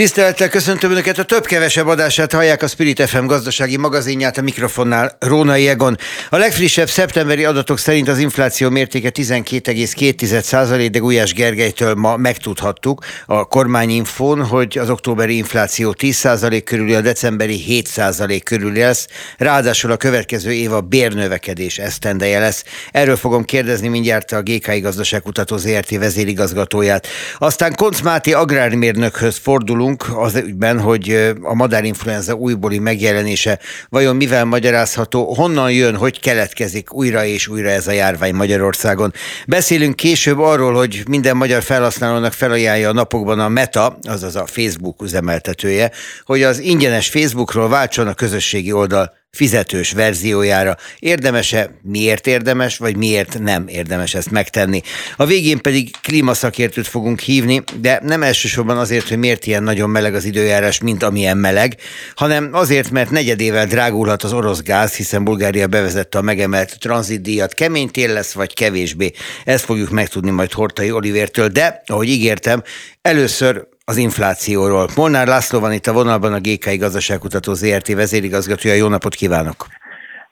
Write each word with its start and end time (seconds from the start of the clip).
Tisztelettel 0.00 0.48
köszöntöm 0.48 0.90
Önöket 0.90 1.18
a 1.18 1.22
több-kevesebb 1.24 1.86
adását, 1.86 2.32
hallják 2.32 2.62
a 2.62 2.66
Spirit 2.66 3.02
FM 3.02 3.24
gazdasági 3.24 3.76
magazinját 3.76 4.38
a 4.38 4.42
mikrofonnál 4.42 5.16
Rónai 5.18 5.68
Egon. 5.68 5.96
A 6.30 6.36
legfrissebb 6.36 6.88
szeptemberi 6.88 7.44
adatok 7.44 7.78
szerint 7.78 8.08
az 8.08 8.18
infláció 8.18 8.70
mértéke 8.70 9.10
12,2%, 9.14 10.88
de 10.92 10.98
Gulyás 10.98 11.32
Gergelytől 11.32 11.94
ma 11.94 12.16
megtudhattuk 12.16 13.04
a 13.26 13.44
kormányinfón, 13.44 14.46
hogy 14.46 14.78
az 14.78 14.90
októberi 14.90 15.36
infláció 15.36 15.94
10% 15.98 16.62
körüli, 16.64 16.94
a 16.94 17.00
decemberi 17.00 17.64
7% 17.68 18.40
körüli 18.44 18.80
lesz, 18.80 19.06
ráadásul 19.36 19.90
a 19.90 19.96
következő 19.96 20.52
év 20.52 20.72
a 20.72 20.80
bérnövekedés 20.80 21.78
esztendeje 21.78 22.38
lesz. 22.38 22.64
Erről 22.90 23.16
fogom 23.16 23.44
kérdezni 23.44 23.88
mindjárt 23.88 24.32
a 24.32 24.42
GKI 24.42 24.80
Gazdaságkutató 24.80 25.56
ZRT 25.56 25.90
vezérigazgatóját. 25.90 27.06
Aztán 27.38 27.74
Koncz 27.74 28.00
Máté 28.00 28.32
agrármérnökhöz 28.32 29.36
fordulunk, 29.42 29.88
hallunk 29.98 30.24
az 30.24 30.34
ügyben, 30.34 30.80
hogy 30.80 31.34
a 31.42 31.54
madárinfluenza 31.54 32.34
újbóli 32.34 32.78
megjelenése. 32.78 33.58
Vajon 33.88 34.16
mivel 34.16 34.44
magyarázható, 34.44 35.34
honnan 35.34 35.72
jön, 35.72 35.96
hogy 35.96 36.20
keletkezik 36.20 36.94
újra 36.94 37.24
és 37.24 37.48
újra 37.48 37.68
ez 37.68 37.86
a 37.86 37.92
járvány 37.92 38.34
Magyarországon. 38.34 39.12
Beszélünk 39.46 39.96
később 39.96 40.38
arról, 40.38 40.74
hogy 40.74 41.02
minden 41.08 41.36
magyar 41.36 41.62
felhasználónak 41.62 42.32
felajánlja 42.32 42.88
a 42.88 42.92
napokban 42.92 43.40
a 43.40 43.48
Meta, 43.48 43.98
azaz 44.02 44.36
a 44.36 44.46
Facebook 44.46 45.02
üzemeltetője, 45.02 45.90
hogy 46.24 46.42
az 46.42 46.58
ingyenes 46.58 47.08
Facebookról 47.08 47.68
váltson 47.68 48.06
a 48.06 48.14
közösségi 48.14 48.72
oldal 48.72 49.18
fizetős 49.30 49.92
verziójára. 49.92 50.76
Érdemese, 50.98 51.78
miért 51.82 52.26
érdemes, 52.26 52.76
vagy 52.76 52.96
miért 52.96 53.38
nem 53.38 53.68
érdemes 53.68 54.14
ezt 54.14 54.30
megtenni. 54.30 54.82
A 55.16 55.26
végén 55.26 55.58
pedig 55.58 55.90
klímaszakértőt 56.02 56.86
fogunk 56.86 57.20
hívni, 57.20 57.62
de 57.80 58.00
nem 58.02 58.22
elsősorban 58.22 58.78
azért, 58.78 59.08
hogy 59.08 59.18
miért 59.18 59.46
ilyen 59.46 59.62
nagyon 59.62 59.90
meleg 59.90 60.14
az 60.14 60.24
időjárás, 60.24 60.80
mint 60.80 61.02
amilyen 61.02 61.36
meleg, 61.36 61.76
hanem 62.14 62.48
azért, 62.52 62.90
mert 62.90 63.10
negyedével 63.10 63.66
drágulhat 63.66 64.22
az 64.22 64.32
orosz 64.32 64.62
gáz, 64.62 64.94
hiszen 64.94 65.24
Bulgária 65.24 65.66
bevezette 65.66 66.18
a 66.18 66.22
megemelt 66.22 66.78
tranzitdíjat. 66.78 67.54
Kemény 67.54 67.90
tél 67.90 68.12
lesz, 68.12 68.32
vagy 68.32 68.54
kevésbé. 68.54 69.12
Ezt 69.44 69.64
fogjuk 69.64 69.90
megtudni 69.90 70.30
majd 70.30 70.52
Hortai 70.52 70.90
Olivértől, 70.90 71.48
de, 71.48 71.82
ahogy 71.86 72.08
ígértem, 72.08 72.62
először 73.02 73.68
az 73.84 73.96
inflációról. 73.96 74.88
Molnár 74.96 75.26
László 75.26 75.58
van 75.58 75.72
itt 75.72 75.86
a 75.86 75.92
vonalban, 75.92 76.32
a 76.32 76.40
GKI 76.40 76.76
Gazdaságkutató 76.76 77.54
ZRT 77.54 77.88
vezérigazgatója. 77.88 78.74
Jó 78.74 78.88
napot 78.88 79.14
kívánok! 79.14 79.79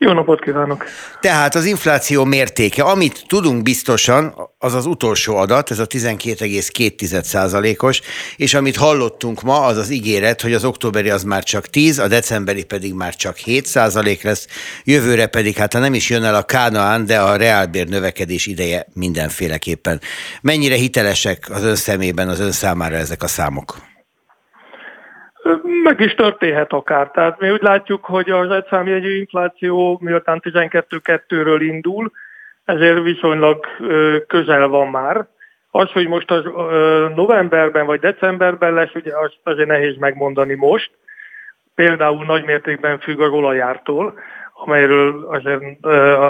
Jó 0.00 0.12
napot 0.12 0.40
kívánok! 0.40 0.84
Tehát 1.20 1.54
az 1.54 1.64
infláció 1.64 2.24
mértéke, 2.24 2.82
amit 2.82 3.24
tudunk 3.26 3.62
biztosan, 3.62 4.34
az 4.58 4.74
az 4.74 4.86
utolsó 4.86 5.36
adat, 5.36 5.70
ez 5.70 5.78
a 5.78 5.86
12,2%-os, 5.86 8.00
és 8.36 8.54
amit 8.54 8.76
hallottunk 8.76 9.42
ma, 9.42 9.60
az 9.60 9.76
az 9.76 9.90
ígéret, 9.90 10.40
hogy 10.40 10.54
az 10.54 10.64
októberi 10.64 11.10
az 11.10 11.22
már 11.22 11.42
csak 11.42 11.66
10, 11.66 11.98
a 11.98 12.08
decemberi 12.08 12.64
pedig 12.64 12.94
már 12.94 13.14
csak 13.14 13.36
7% 13.44 14.22
lesz, 14.22 14.46
jövőre 14.84 15.26
pedig, 15.26 15.56
hát 15.56 15.72
ha 15.72 15.78
nem 15.78 15.94
is 15.94 16.10
jön 16.10 16.24
el 16.24 16.34
a 16.34 16.42
Kánaán, 16.42 17.06
de 17.06 17.20
a 17.20 17.36
reálbér 17.36 17.88
növekedés 17.88 18.46
ideje 18.46 18.86
mindenféleképpen. 18.92 20.00
Mennyire 20.40 20.74
hitelesek 20.74 21.46
az 21.50 21.62
ön 21.62 21.76
szemében, 21.76 22.28
az 22.28 22.40
ön 22.40 22.52
számára 22.52 22.96
ezek 22.96 23.22
a 23.22 23.28
számok? 23.28 23.76
Meg 25.82 26.00
is 26.00 26.14
történhet 26.14 26.72
akár. 26.72 27.10
Tehát 27.10 27.40
mi 27.40 27.50
úgy 27.50 27.62
látjuk, 27.62 28.04
hogy 28.04 28.30
az 28.30 28.50
egyszámjegyű 28.50 29.18
infláció 29.18 29.98
miután 30.00 30.40
12-2-ről 30.44 31.58
indul, 31.60 32.12
ezért 32.64 33.02
viszonylag 33.02 33.66
közel 34.26 34.68
van 34.68 34.88
már. 34.88 35.26
Az, 35.70 35.90
hogy 35.90 36.08
most 36.08 36.30
az 36.30 36.44
novemberben 37.14 37.86
vagy 37.86 38.00
decemberben 38.00 38.74
lesz, 38.74 38.94
ugye 38.94 39.18
azt 39.18 39.38
azért 39.42 39.68
nehéz 39.68 39.96
megmondani 39.96 40.54
most. 40.54 40.90
Például 41.74 42.24
nagy 42.24 42.44
mértékben 42.44 42.98
függ 42.98 43.20
az 43.20 43.30
olajártól, 43.30 44.18
amelyről 44.52 45.26
azért 45.28 45.86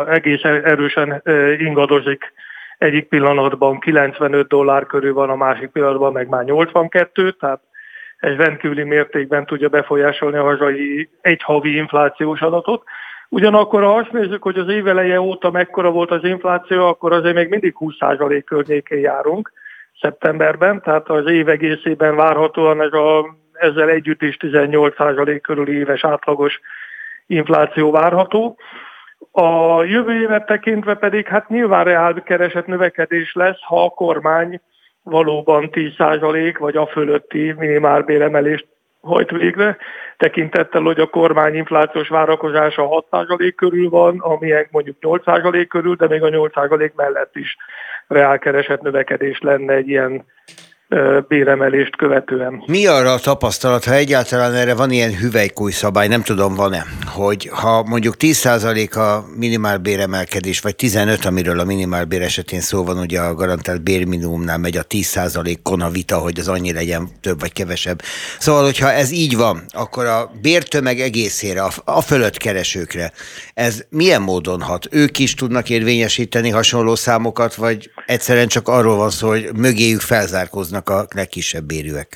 egész 0.09 0.43
erősen 0.43 1.23
ingadozik 1.59 2.33
egyik 2.79 3.09
pillanatban 3.09 3.79
95 3.79 4.49
dollár 4.49 4.87
körül 4.87 5.13
van, 5.13 5.31
a 5.31 5.37
másik 5.37 5.69
pillanatban 5.69 6.13
meg 6.13 6.29
már 6.29 6.45
82, 6.45 7.31
tehát 7.31 7.61
egy 8.19 8.37
rendkívüli 8.37 8.83
mértékben 8.83 9.47
tudja 9.47 9.69
befolyásolni 9.69 10.37
a 10.37 10.43
hazai 10.43 11.09
egy 11.21 11.43
havi 11.43 11.77
inflációs 11.77 12.41
adatot. 12.41 12.83
Ugyanakkor, 13.29 13.83
ha 13.83 13.97
azt 13.97 14.13
nézzük, 14.13 14.43
hogy 14.43 14.59
az 14.59 14.69
éveleje 14.69 15.21
óta 15.21 15.51
mekkora 15.51 15.91
volt 15.91 16.11
az 16.11 16.25
infláció, 16.25 16.87
akkor 16.87 17.13
azért 17.13 17.35
még 17.35 17.49
mindig 17.49 17.75
20% 17.79 18.43
környékén 18.45 18.99
járunk 18.99 19.53
szeptemberben, 20.01 20.83
tehát 20.83 21.09
az 21.09 21.31
év 21.31 21.49
egészében 21.49 22.17
várhatóan 22.17 22.83
ez 22.83 22.93
a, 22.93 23.37
ezzel 23.53 23.89
együtt 23.89 24.23
is 24.23 24.37
18% 24.41 25.39
körüli 25.43 25.73
éves 25.73 26.05
átlagos 26.05 26.61
infláció 27.27 27.91
várható. 27.91 28.59
A 29.31 29.83
jövő 29.83 30.21
évet 30.21 30.47
tekintve 30.47 30.95
pedig 30.95 31.27
hát 31.27 31.49
nyilván 31.49 31.85
reál 31.85 32.23
keresett 32.23 32.67
növekedés 32.67 33.33
lesz, 33.35 33.61
ha 33.61 33.85
a 33.85 33.89
kormány 33.89 34.61
valóban 35.11 35.69
10% 35.73 36.55
vagy 36.59 36.77
a 36.77 36.87
fölötti 36.87 37.53
minimálbéremelést 37.59 38.67
hajt 39.01 39.31
végre, 39.31 39.77
tekintettel, 40.17 40.83
hogy 40.83 41.01
a 41.01 41.07
kormány 41.07 41.55
inflációs 41.55 42.09
várakozása 42.09 43.05
6% 43.11 43.53
körül 43.57 43.89
van, 43.89 44.19
amilyen 44.19 44.67
mondjuk 44.71 44.97
8% 45.01 45.67
körül, 45.69 45.95
de 45.95 46.09
még 46.09 46.23
a 46.23 46.29
8% 46.29 46.93
mellett 46.95 47.37
is 47.37 47.57
reálkeresett 48.07 48.81
növekedés 48.81 49.41
lenne 49.41 49.75
egy 49.75 49.89
ilyen 49.89 50.25
béremelést 51.29 51.97
követően. 51.97 52.63
Mi 52.67 52.87
arra 52.87 53.13
a 53.13 53.19
tapasztalat, 53.19 53.85
ha 53.85 53.95
egyáltalán 53.95 54.55
erre 54.55 54.75
van 54.75 54.91
ilyen 54.91 55.17
hüvelykúj 55.17 55.71
szabály, 55.71 56.09
nem 56.09 56.23
tudom 56.23 56.55
van-e, 56.55 56.85
hogy 57.07 57.49
ha 57.53 57.83
mondjuk 57.83 58.15
10% 58.19 58.97
a 58.97 59.25
minimálbéremelkedés, 59.37 60.61
vagy 60.61 60.77
15, 60.77 61.25
amiről 61.25 61.59
a 61.59 61.65
minimálbér 61.65 62.23
esetén 62.23 62.61
szó 62.61 62.85
van, 62.85 62.99
ugye 62.99 63.21
a 63.21 63.35
garantált 63.35 63.83
bérminimumnál 63.83 64.59
megy 64.59 64.77
a 64.77 64.83
10%-on 64.83 65.81
a 65.81 65.91
vita, 65.91 66.19
hogy 66.19 66.39
az 66.39 66.49
annyi 66.49 66.73
legyen 66.73 67.09
több 67.21 67.41
vagy 67.41 67.53
kevesebb. 67.53 68.03
Szóval, 68.39 68.65
hogyha 68.65 68.93
ez 68.93 69.11
így 69.11 69.37
van, 69.37 69.63
akkor 69.69 70.07
a 70.07 70.31
bértömeg 70.43 71.01
egészére, 71.01 71.63
a, 71.63 71.71
a 71.85 72.01
fölött 72.01 72.37
keresőkre, 72.37 73.13
ez 73.55 73.85
milyen 73.91 74.23
módon 74.23 74.61
hat? 74.61 74.87
Ők 74.91 75.19
is 75.19 75.35
tudnak 75.35 75.71
érvényesíteni 75.71 76.51
hasonló 76.51 76.95
számokat, 76.95 77.55
vagy 77.55 77.91
egyszerűen 78.07 78.49
csak 78.49 78.69
arról 78.69 78.97
van 78.97 79.11
szó, 79.11 79.29
hogy 79.29 79.51
mögéjük 79.55 80.01
felzárkoznak 80.01 80.78
vannak 80.85 81.11
a 81.11 81.15
legkisebb 81.15 81.65
bérűek? 81.65 82.09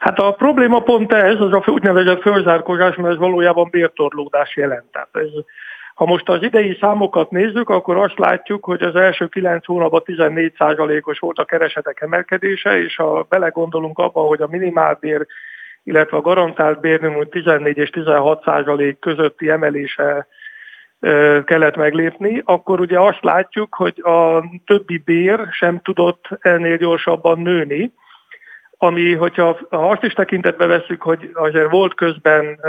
Hát 0.00 0.18
a 0.18 0.32
probléma 0.32 0.80
pont 0.80 1.12
ez, 1.12 1.40
az 1.40 1.52
a 1.52 1.62
úgynevezett 1.66 2.20
fölzárkózás, 2.20 2.96
mert 2.96 3.12
ez 3.12 3.18
valójában 3.18 3.68
bértorlódás 3.70 4.56
jelent. 4.56 4.92
Tehát 4.92 5.08
ez, 5.12 5.28
ha 5.94 6.06
most 6.06 6.28
az 6.28 6.42
idei 6.42 6.76
számokat 6.80 7.30
nézzük, 7.30 7.68
akkor 7.68 7.96
azt 7.96 8.18
látjuk, 8.18 8.64
hogy 8.64 8.82
az 8.82 8.96
első 8.96 9.26
9 9.26 9.66
hónapban 9.66 10.02
14%-os 10.04 11.18
volt 11.18 11.38
a 11.38 11.44
keresetek 11.44 12.00
emelkedése, 12.00 12.82
és 12.82 12.96
ha 12.96 13.26
belegondolunk 13.28 13.98
abba, 13.98 14.20
hogy 14.20 14.42
a 14.42 14.48
minimálbér, 14.50 15.26
illetve 15.82 16.16
a 16.16 16.20
garantált 16.20 16.80
bérnöm 16.80 17.28
14 17.30 17.76
és 17.76 17.90
16 17.90 18.42
százalék 18.44 18.98
közötti 18.98 19.50
emelése 19.50 20.26
kellett 21.44 21.76
meglépni, 21.76 22.42
akkor 22.44 22.80
ugye 22.80 23.00
azt 23.00 23.22
látjuk, 23.22 23.74
hogy 23.74 24.00
a 24.02 24.44
többi 24.66 24.98
bér 25.04 25.46
sem 25.50 25.80
tudott 25.80 26.28
ennél 26.40 26.76
gyorsabban 26.76 27.40
nőni, 27.40 27.92
ami, 28.76 29.14
hogyha 29.14 29.58
ha 29.70 29.90
azt 29.90 30.02
is 30.02 30.12
tekintetbe 30.12 30.66
veszük, 30.66 31.02
hogy 31.02 31.30
azért 31.32 31.70
volt 31.70 31.94
közben 31.94 32.60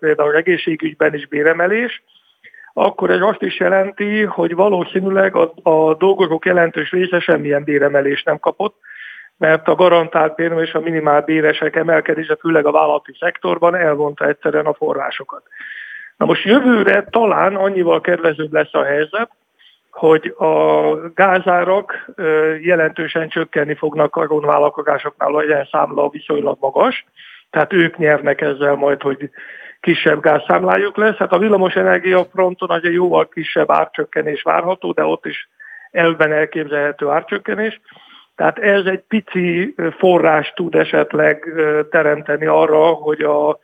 például 0.00 0.34
egészségügyben 0.34 1.14
is 1.14 1.26
béremelés, 1.26 2.02
akkor 2.72 3.10
ez 3.10 3.20
azt 3.20 3.42
is 3.42 3.58
jelenti, 3.58 4.22
hogy 4.22 4.54
valószínűleg 4.54 5.36
a, 5.36 5.52
a 5.62 5.94
dolgozók 5.94 6.44
jelentős 6.44 6.90
része 6.90 7.20
semmilyen 7.20 7.64
béremelést 7.64 8.24
nem 8.24 8.38
kapott, 8.38 8.76
mert 9.36 9.68
a 9.68 9.74
garantált 9.74 10.34
bér 10.34 10.52
és 10.52 10.72
a 10.72 10.80
minimál 10.80 11.20
béresek 11.20 11.76
emelkedése, 11.76 12.36
főleg 12.36 12.66
a 12.66 12.72
vállalati 12.72 13.16
szektorban 13.18 13.74
elvonta 13.74 14.26
egyszerűen 14.26 14.66
a 14.66 14.74
forrásokat. 14.74 15.42
Na 16.16 16.26
most 16.26 16.44
jövőre 16.44 17.04
talán 17.10 17.54
annyival 17.54 18.00
kedvezőbb 18.00 18.52
lesz 18.52 18.74
a 18.74 18.84
helyzet, 18.84 19.30
hogy 19.90 20.34
a 20.38 20.94
gázárak 21.14 22.10
jelentősen 22.60 23.28
csökkenni 23.28 23.74
fognak 23.74 24.16
a 24.16 24.40
vállalkozásoknál, 24.40 25.30
legyen 25.30 25.68
számla 25.70 26.08
viszonylag 26.08 26.56
magas, 26.60 27.04
tehát 27.50 27.72
ők 27.72 27.96
nyernek 27.96 28.40
ezzel 28.40 28.74
majd, 28.74 29.02
hogy 29.02 29.30
kisebb 29.80 30.20
gázszámlájuk 30.20 30.96
lesz. 30.96 31.16
Hát 31.16 31.32
a 31.32 31.38
villamosenergia 31.38 32.24
fronton 32.32 32.70
azért 32.70 32.94
jóval 32.94 33.28
kisebb 33.28 33.70
árcsökkenés 33.70 34.42
várható, 34.42 34.92
de 34.92 35.04
ott 35.04 35.26
is 35.26 35.48
elben 35.90 36.32
elképzelhető 36.32 37.08
árcsökkenés. 37.08 37.80
Tehát 38.36 38.58
ez 38.58 38.84
egy 38.84 39.02
pici 39.08 39.74
forrás 39.98 40.52
tud 40.54 40.74
esetleg 40.74 41.52
teremteni 41.90 42.46
arra, 42.46 42.86
hogy 42.86 43.20
a 43.20 43.58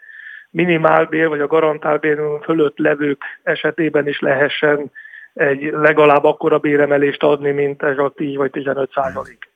minimálbér 0.51 1.29
vagy 1.29 1.41
a 1.41 1.47
garantálbér 1.47 2.19
fölött 2.43 2.79
levők 2.79 3.23
esetében 3.43 4.09
is 4.09 4.21
lehessen 4.21 4.91
egy 5.35 5.71
legalább 5.73 6.25
akkora 6.25 6.59
béremelést 6.59 7.23
adni, 7.23 7.51
mint 7.51 7.83
ez 7.83 7.99
a 7.99 8.13
10 8.17 8.37
vagy 8.37 8.51
15 8.51 8.91
százalék. 8.95 9.49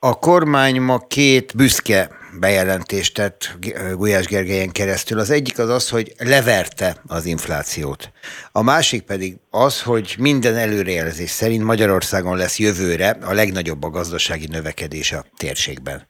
A 0.00 0.18
kormány 0.18 0.80
ma 0.80 0.98
két 0.98 1.56
büszke 1.56 2.08
bejelentést 2.40 3.14
tett 3.14 3.56
Gulyás 3.94 4.26
Gergelyen 4.26 4.72
keresztül. 4.72 5.18
Az 5.18 5.30
egyik 5.30 5.58
az 5.58 5.68
az, 5.68 5.90
hogy 5.90 6.12
leverte 6.18 6.96
az 7.06 7.26
inflációt. 7.26 8.10
A 8.52 8.62
másik 8.62 9.02
pedig 9.02 9.36
az, 9.50 9.82
hogy 9.82 10.14
minden 10.18 10.56
előrejelzés 10.56 11.30
szerint 11.30 11.64
Magyarországon 11.64 12.36
lesz 12.36 12.58
jövőre 12.58 13.16
a 13.22 13.32
legnagyobb 13.32 13.82
a 13.82 13.90
gazdasági 13.90 14.46
növekedés 14.50 15.12
a 15.12 15.24
térségben. 15.36 16.08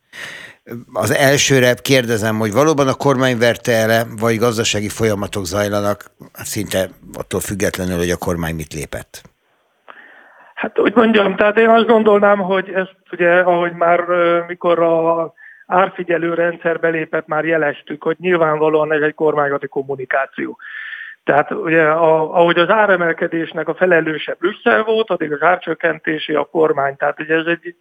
Az 0.92 1.14
elsőre 1.14 1.74
kérdezem, 1.82 2.38
hogy 2.38 2.52
valóban 2.52 2.88
a 2.88 2.94
kormány 2.94 3.38
verte 3.38 3.72
ele, 3.72 4.02
vagy 4.20 4.36
gazdasági 4.36 4.88
folyamatok 4.88 5.44
zajlanak, 5.44 6.04
szinte 6.32 6.88
attól 7.14 7.40
függetlenül, 7.40 7.96
hogy 7.96 8.10
a 8.10 8.16
kormány 8.16 8.54
mit 8.54 8.72
lépett? 8.72 9.22
Hát 10.54 10.78
úgy 10.78 10.94
mondjam, 10.94 11.36
tehát 11.36 11.58
én 11.58 11.68
azt 11.68 11.86
gondolnám, 11.86 12.38
hogy 12.38 12.68
ezt 12.68 12.96
ugye, 13.12 13.38
ahogy 13.38 13.72
már 13.72 14.00
mikor 14.46 14.78
a 14.78 15.32
árfigyelő 15.66 16.34
rendszerbe 16.34 16.88
lépett, 16.88 17.26
már 17.26 17.44
jeleztük, 17.44 18.02
hogy 18.02 18.16
nyilvánvalóan 18.18 18.92
ez 18.92 19.02
egy 19.02 19.14
kormányzati 19.14 19.66
kommunikáció. 19.66 20.58
Tehát 21.24 21.50
ugye, 21.50 21.82
a, 21.82 22.38
ahogy 22.38 22.58
az 22.58 22.68
áremelkedésnek 22.68 23.68
a 23.68 23.74
felelőse 23.74 24.36
Brüsszel 24.38 24.82
volt, 24.82 25.10
addig 25.10 25.32
az 25.32 25.42
árcsökkentési 25.42 26.34
a 26.34 26.44
kormány. 26.44 26.96
Tehát 26.96 27.20
ugye 27.20 27.34
ez 27.34 27.46
egy, 27.46 27.74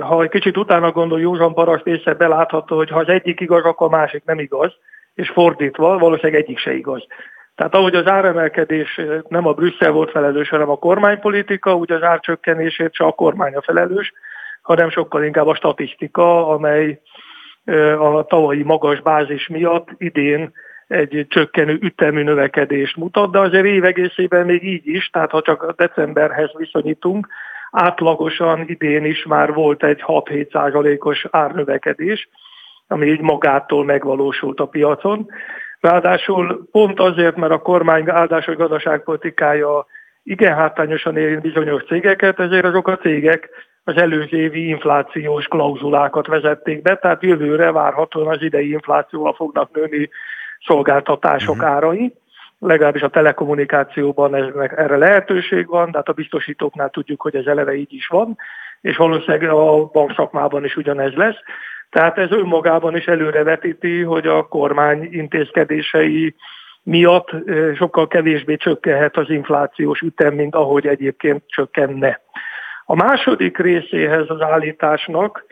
ha 0.00 0.22
egy 0.22 0.28
kicsit 0.28 0.56
utána 0.56 0.92
gondol 0.92 1.20
Józan 1.20 1.54
Paraszt 1.54 1.86
észre 1.86 2.14
belátható, 2.14 2.76
hogy 2.76 2.90
ha 2.90 2.98
az 2.98 3.08
egyik 3.08 3.40
igaz, 3.40 3.64
akkor 3.64 3.86
a 3.86 3.96
másik 3.96 4.24
nem 4.24 4.38
igaz, 4.38 4.76
és 5.14 5.28
fordítva 5.28 5.98
valószínűleg 5.98 6.42
egyik 6.42 6.58
se 6.58 6.74
igaz. 6.74 7.06
Tehát 7.54 7.74
ahogy 7.74 7.94
az 7.94 8.06
áremelkedés 8.06 9.00
nem 9.28 9.46
a 9.46 9.52
Brüsszel 9.52 9.90
volt 9.90 10.10
felelős, 10.10 10.48
hanem 10.48 10.70
a 10.70 10.76
kormánypolitika, 10.76 11.76
úgy 11.76 11.92
az 11.92 12.02
árcsökkenésért 12.02 12.92
csak 12.92 13.06
a 13.06 13.12
kormány 13.12 13.54
a 13.54 13.62
felelős, 13.62 14.12
hanem 14.62 14.90
sokkal 14.90 15.24
inkább 15.24 15.46
a 15.46 15.54
statisztika, 15.54 16.48
amely 16.48 17.00
a 17.98 18.24
tavalyi 18.24 18.62
magas 18.62 19.00
bázis 19.00 19.48
miatt 19.48 19.88
idén 19.98 20.52
egy 20.86 21.26
csökkenő 21.28 21.78
ütemű 21.80 22.22
növekedést 22.22 22.96
mutat, 22.96 23.30
de 23.30 23.38
azért 23.38 23.64
évegészében 23.64 24.46
még 24.46 24.64
így 24.64 24.86
is, 24.86 25.10
tehát 25.10 25.30
ha 25.30 25.42
csak 25.42 25.74
decemberhez 25.76 26.50
viszonyítunk, 26.56 27.28
átlagosan 27.70 28.64
idén 28.66 29.04
is 29.04 29.24
már 29.24 29.52
volt 29.52 29.84
egy 29.84 30.04
6-7 30.06 30.52
százalékos 30.52 31.26
árnövekedés, 31.30 32.28
ami 32.86 33.06
így 33.06 33.20
magától 33.20 33.84
megvalósult 33.84 34.60
a 34.60 34.66
piacon. 34.66 35.26
Ráadásul 35.80 36.68
pont 36.70 37.00
azért, 37.00 37.36
mert 37.36 37.52
a 37.52 37.62
kormány 37.62 38.10
áldásos 38.10 38.56
gazdaságpolitikája 38.56 39.86
igen 40.22 40.54
hátrányosan 40.54 41.16
érint 41.16 41.42
bizonyos 41.42 41.84
cégeket, 41.84 42.40
ezért 42.40 42.64
azok 42.64 42.88
a 42.88 42.96
cégek 42.96 43.48
az 43.84 43.96
előző 43.96 44.36
évi 44.36 44.68
inflációs 44.68 45.46
klauzulákat 45.46 46.26
vezették 46.26 46.82
be, 46.82 46.96
tehát 46.96 47.22
jövőre 47.22 47.72
várhatóan 47.72 48.28
az 48.28 48.42
idei 48.42 48.70
inflációval 48.70 49.32
fognak 49.32 49.74
nőni 49.74 50.08
szolgáltatások 50.66 51.54
uh-huh. 51.54 51.70
árai, 51.70 52.14
legalábbis 52.58 53.02
a 53.02 53.08
telekommunikációban 53.08 54.34
eznek, 54.34 54.72
erre 54.76 54.96
lehetőség 54.96 55.66
van, 55.66 55.90
de 55.90 55.96
hát 55.96 56.08
a 56.08 56.12
biztosítóknál 56.12 56.90
tudjuk, 56.90 57.22
hogy 57.22 57.34
ez 57.34 57.46
eleve 57.46 57.74
így 57.74 57.92
is 57.92 58.06
van, 58.06 58.36
és 58.80 58.96
valószínűleg 58.96 59.50
a 59.50 59.84
bankszakmában 59.84 60.64
is 60.64 60.76
ugyanez 60.76 61.12
lesz. 61.12 61.38
Tehát 61.90 62.18
ez 62.18 62.30
önmagában 62.30 62.96
is 62.96 63.06
előrevetíti, 63.06 64.02
hogy 64.02 64.26
a 64.26 64.46
kormány 64.46 65.08
intézkedései 65.10 66.34
miatt 66.82 67.30
sokkal 67.76 68.06
kevésbé 68.06 68.56
csökkenhet 68.56 69.16
az 69.16 69.30
inflációs 69.30 70.00
ütem, 70.00 70.34
mint 70.34 70.54
ahogy 70.54 70.86
egyébként 70.86 71.42
csökkenne. 71.46 72.20
A 72.84 72.94
második 72.94 73.58
részéhez 73.58 74.24
az 74.28 74.40
állításnak, 74.40 75.44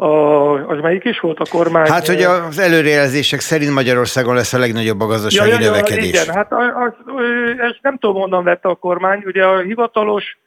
a, 0.00 0.68
az 0.68 0.80
melyik 0.80 1.04
is 1.04 1.20
volt 1.20 1.38
a 1.38 1.44
kormány? 1.50 1.90
Hát, 1.90 2.06
hogy 2.06 2.22
az 2.22 2.58
előrejelzések 2.58 3.40
szerint 3.40 3.74
Magyarországon 3.74 4.34
lesz 4.34 4.52
a 4.52 4.58
legnagyobb 4.58 5.00
a 5.00 5.06
gazdasági 5.06 5.50
ja, 5.50 5.58
ja, 5.60 5.70
növekedés. 5.70 6.08
Igen, 6.08 6.34
hát 6.34 6.52
az, 6.52 6.92
ezt 7.58 7.78
nem 7.82 7.98
tudom 7.98 8.16
honnan 8.16 8.44
vette 8.44 8.68
a 8.68 8.74
kormány. 8.74 9.22
Ugye 9.26 9.44
a 9.44 9.58
hivatalos, 9.58 10.38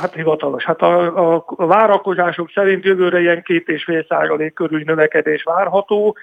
hát 0.00 0.14
hivatalos, 0.14 0.64
hát 0.64 0.82
a, 0.82 1.16
a, 1.34 1.44
a 1.46 1.66
várakozások 1.66 2.50
szerint 2.54 2.84
jövőre 2.84 3.20
ilyen 3.20 3.42
két 3.42 3.68
és 3.68 3.84
fél 3.84 4.06
százalék 4.08 4.54
körül 4.54 4.82
növekedés 4.84 5.42
várható. 5.42 6.16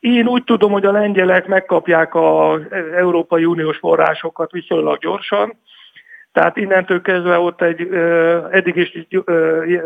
Én 0.00 0.26
úgy 0.26 0.44
tudom, 0.44 0.72
hogy 0.72 0.84
a 0.84 0.92
lengyelek 0.92 1.46
megkapják 1.46 2.14
az 2.14 2.60
Európai 2.96 3.44
Uniós 3.44 3.76
forrásokat 3.76 4.50
viszonylag 4.50 4.98
gyorsan, 4.98 5.56
tehát 6.32 6.56
innentől 6.56 7.00
kezdve 7.00 7.38
ott 7.38 7.62
egy 7.62 7.88
eddig 8.50 8.76
is 8.76 9.06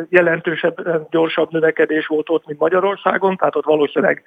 jelentősebb, 0.08 1.08
gyorsabb 1.10 1.50
növekedés 1.50 2.06
volt 2.06 2.30
ott, 2.30 2.46
mint 2.46 2.58
Magyarországon, 2.58 3.36
tehát 3.36 3.56
ott 3.56 3.64
valószínűleg 3.64 4.22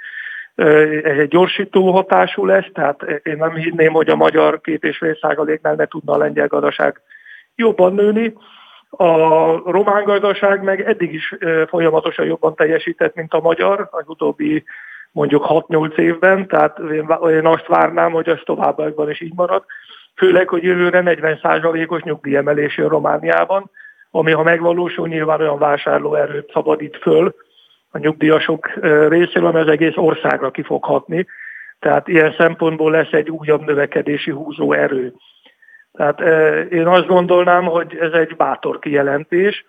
egy 1.03 1.27
gyorsító 1.27 1.91
hatású 1.91 2.45
lesz, 2.45 2.67
tehát 2.73 3.01
én 3.23 3.37
nem 3.37 3.53
hinném, 3.53 3.93
hogy 3.93 4.09
a 4.09 4.15
magyar 4.15 4.61
két 4.61 4.83
és 4.83 4.97
fél 4.97 5.17
százaléknál 5.21 5.75
ne 5.75 5.85
tudna 5.85 6.13
a 6.13 6.17
lengyel 6.17 6.47
gazdaság 6.47 7.01
jobban 7.55 7.93
nőni. 7.93 8.33
A 8.89 9.71
román 9.71 10.03
gazdaság 10.03 10.63
meg 10.63 10.81
eddig 10.81 11.13
is 11.13 11.35
folyamatosan 11.67 12.25
jobban 12.25 12.55
teljesített, 12.55 13.15
mint 13.15 13.33
a 13.33 13.39
magyar 13.39 13.87
az 13.91 14.03
utóbbi 14.07 14.63
mondjuk 15.11 15.45
6-8 15.47 15.97
évben, 15.97 16.47
tehát 16.47 16.79
én 17.29 17.45
azt 17.45 17.67
várnám, 17.67 18.11
hogy 18.11 18.27
ez 18.27 18.39
továbbiakban 18.43 19.09
is 19.09 19.21
így 19.21 19.33
marad 19.35 19.63
főleg, 20.19 20.47
hogy 20.47 20.63
jövőre 20.63 21.01
40%-os 21.05 22.01
nyugdíjemelés 22.01 22.77
jön 22.77 22.89
Romániában, 22.89 23.71
ami 24.11 24.31
ha 24.31 24.43
megvalósul, 24.43 25.07
nyilván 25.07 25.39
olyan 25.39 25.57
vásárlóerőt 25.57 26.51
szabadít 26.51 26.97
föl 26.97 27.35
a 27.91 27.97
nyugdíjasok 27.97 28.71
részéről, 29.07 29.47
ami 29.47 29.59
az 29.59 29.67
egész 29.67 29.95
országra 29.95 30.51
ki 30.51 30.61
fog 30.61 30.83
hatni. 30.83 31.25
Tehát 31.79 32.07
ilyen 32.07 32.35
szempontból 32.37 32.91
lesz 32.91 33.11
egy 33.11 33.29
újabb 33.29 33.65
növekedési 33.65 34.31
húzó 34.31 34.73
erő. 34.73 35.13
Tehát 35.93 36.21
én 36.71 36.87
azt 36.87 37.07
gondolnám, 37.07 37.63
hogy 37.63 37.97
ez 37.99 38.11
egy 38.11 38.35
bátor 38.35 38.79
kijelentés. 38.79 39.65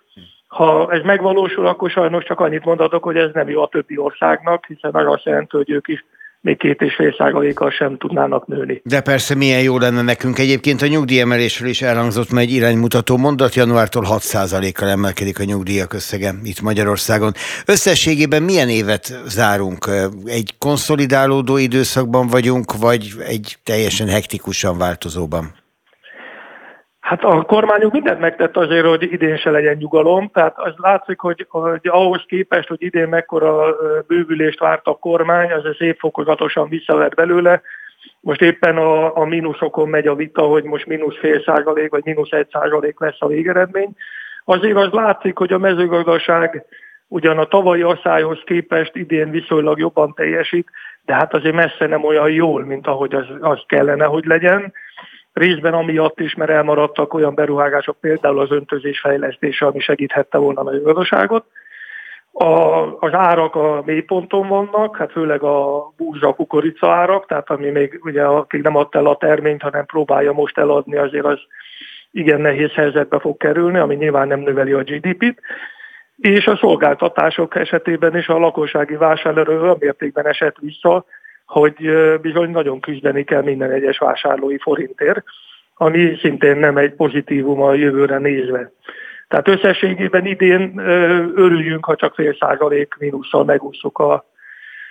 Ha 0.46 0.92
ez 0.92 1.02
megvalósul, 1.02 1.66
akkor 1.66 1.90
sajnos 1.90 2.24
csak 2.24 2.40
annyit 2.40 2.64
mondhatok, 2.64 3.02
hogy 3.02 3.16
ez 3.16 3.30
nem 3.32 3.48
jó 3.48 3.62
a 3.62 3.68
többi 3.68 3.96
országnak, 3.96 4.64
hiszen 4.66 4.94
az 4.94 5.06
azt 5.06 5.24
jelenti, 5.24 5.56
hogy 5.56 5.70
ők 5.70 5.88
is 5.88 6.04
még 6.40 6.58
két 6.58 6.80
és 6.80 6.94
fél 6.94 7.14
százalékkal 7.18 7.70
sem 7.70 7.96
tudnának 7.96 8.46
nőni. 8.46 8.80
De 8.84 9.00
persze 9.00 9.34
milyen 9.34 9.62
jó 9.62 9.78
lenne 9.78 10.02
nekünk. 10.02 10.38
Egyébként 10.38 10.82
a 10.82 10.86
nyugdíjemelésről 10.86 11.68
is 11.68 11.82
elhangzott 11.82 12.30
már 12.30 12.42
egy 12.42 12.52
iránymutató 12.52 13.16
mondat, 13.16 13.54
januártól 13.54 14.02
6 14.02 14.22
százalékkal 14.22 14.88
emelkedik 14.88 15.40
a 15.40 15.44
nyugdíjak 15.44 15.92
összege 15.92 16.34
itt 16.42 16.60
Magyarországon. 16.60 17.32
Összességében 17.66 18.42
milyen 18.42 18.68
évet 18.68 19.20
zárunk? 19.26 19.88
Egy 20.24 20.54
konszolidálódó 20.58 21.56
időszakban 21.56 22.26
vagyunk, 22.26 22.76
vagy 22.76 23.12
egy 23.26 23.56
teljesen 23.64 24.08
hektikusan 24.08 24.78
változóban? 24.78 25.59
Hát 27.10 27.24
a 27.24 27.42
kormányunk 27.42 27.92
mindent 27.92 28.20
megtett 28.20 28.56
azért, 28.56 28.86
hogy 28.86 29.12
idén 29.12 29.36
se 29.36 29.50
legyen 29.50 29.76
nyugalom, 29.76 30.30
tehát 30.32 30.58
az 30.58 30.72
látszik, 30.76 31.20
hogy, 31.20 31.46
hogy 31.48 31.80
ahhoz 31.88 32.24
képest, 32.26 32.68
hogy 32.68 32.82
idén 32.82 33.08
mekkora 33.08 33.76
bővülést 34.06 34.58
várt 34.58 34.86
a 34.86 34.94
kormány, 34.94 35.52
az 35.52 35.62
szép 35.78 35.98
fokozatosan 35.98 36.68
visszavett 36.68 37.14
belőle. 37.14 37.62
Most 38.20 38.42
éppen 38.42 38.76
a, 38.76 39.16
a 39.16 39.24
mínuszokon 39.24 39.88
megy 39.88 40.06
a 40.06 40.14
vita, 40.14 40.42
hogy 40.42 40.64
most 40.64 40.86
mínusz 40.86 41.18
fél 41.18 41.42
százalék, 41.42 41.90
vagy 41.90 42.04
mínusz 42.04 42.30
egy 42.30 42.48
százalék 42.52 43.00
lesz 43.00 43.18
a 43.18 43.26
végeredmény. 43.26 43.96
Azért 44.44 44.76
az 44.76 44.92
látszik, 44.92 45.38
hogy 45.38 45.52
a 45.52 45.58
mezőgazdaság 45.58 46.64
ugyan 47.08 47.38
a 47.38 47.44
tavalyi 47.44 47.82
asszályhoz 47.82 48.40
képest 48.44 48.96
idén 48.96 49.30
viszonylag 49.30 49.78
jobban 49.78 50.14
teljesít, 50.14 50.70
de 51.04 51.14
hát 51.14 51.34
azért 51.34 51.54
messze 51.54 51.86
nem 51.86 52.04
olyan 52.04 52.30
jól, 52.30 52.64
mint 52.64 52.86
ahogy 52.86 53.14
az, 53.14 53.26
az 53.40 53.62
kellene, 53.66 54.04
hogy 54.04 54.24
legyen 54.24 54.72
részben 55.32 55.74
amiatt 55.74 56.20
is, 56.20 56.34
mert 56.34 56.50
elmaradtak 56.50 57.14
olyan 57.14 57.34
beruházások, 57.34 57.96
például 58.00 58.40
az 58.40 58.50
öntözés 58.50 59.00
fejlesztése, 59.00 59.66
ami 59.66 59.80
segíthette 59.80 60.38
volna 60.38 60.60
a 60.60 60.80
gazdaságot. 60.80 61.44
A, 62.32 62.46
az 62.98 63.12
árak 63.12 63.54
a 63.54 63.82
mélyponton 63.84 64.48
vannak, 64.48 64.96
hát 64.96 65.12
főleg 65.12 65.42
a 65.42 65.92
búzsa 65.96 66.32
kukorica 66.32 66.92
árak, 66.92 67.26
tehát 67.26 67.50
ami 67.50 67.70
még 67.70 68.00
ugye 68.02 68.24
akik 68.24 68.62
nem 68.62 68.76
adta 68.76 68.98
el 68.98 69.06
a 69.06 69.16
terményt, 69.16 69.62
hanem 69.62 69.86
próbálja 69.86 70.32
most 70.32 70.58
eladni, 70.58 70.96
azért 70.96 71.24
az 71.24 71.38
igen 72.10 72.40
nehéz 72.40 72.72
helyzetbe 72.72 73.18
fog 73.18 73.36
kerülni, 73.36 73.78
ami 73.78 73.94
nyilván 73.94 74.28
nem 74.28 74.40
növeli 74.40 74.72
a 74.72 74.82
GDP-t. 74.82 75.40
És 76.16 76.46
a 76.46 76.56
szolgáltatások 76.56 77.56
esetében 77.56 78.16
is 78.16 78.28
a 78.28 78.38
lakossági 78.38 78.94
vásárlóerő 78.94 79.60
olyan 79.60 79.76
mértékben 79.78 80.26
esett 80.26 80.56
vissza, 80.60 81.04
hogy 81.50 81.74
bizony 82.20 82.50
nagyon 82.50 82.80
küzdeni 82.80 83.24
kell 83.24 83.42
minden 83.42 83.70
egyes 83.70 83.98
vásárlói 83.98 84.58
forintért, 84.58 85.24
ami 85.74 86.16
szintén 86.20 86.56
nem 86.56 86.76
egy 86.76 86.94
pozitívum 86.94 87.62
a 87.62 87.74
jövőre 87.74 88.18
nézve. 88.18 88.72
Tehát 89.28 89.48
összességében 89.48 90.26
idén 90.26 90.78
örüljünk, 91.34 91.84
ha 91.84 91.96
csak 91.96 92.14
fél 92.14 92.36
százalék 92.40 92.94
mínusszal 92.98 93.44
megúszuk 93.44 93.98
a 93.98 94.24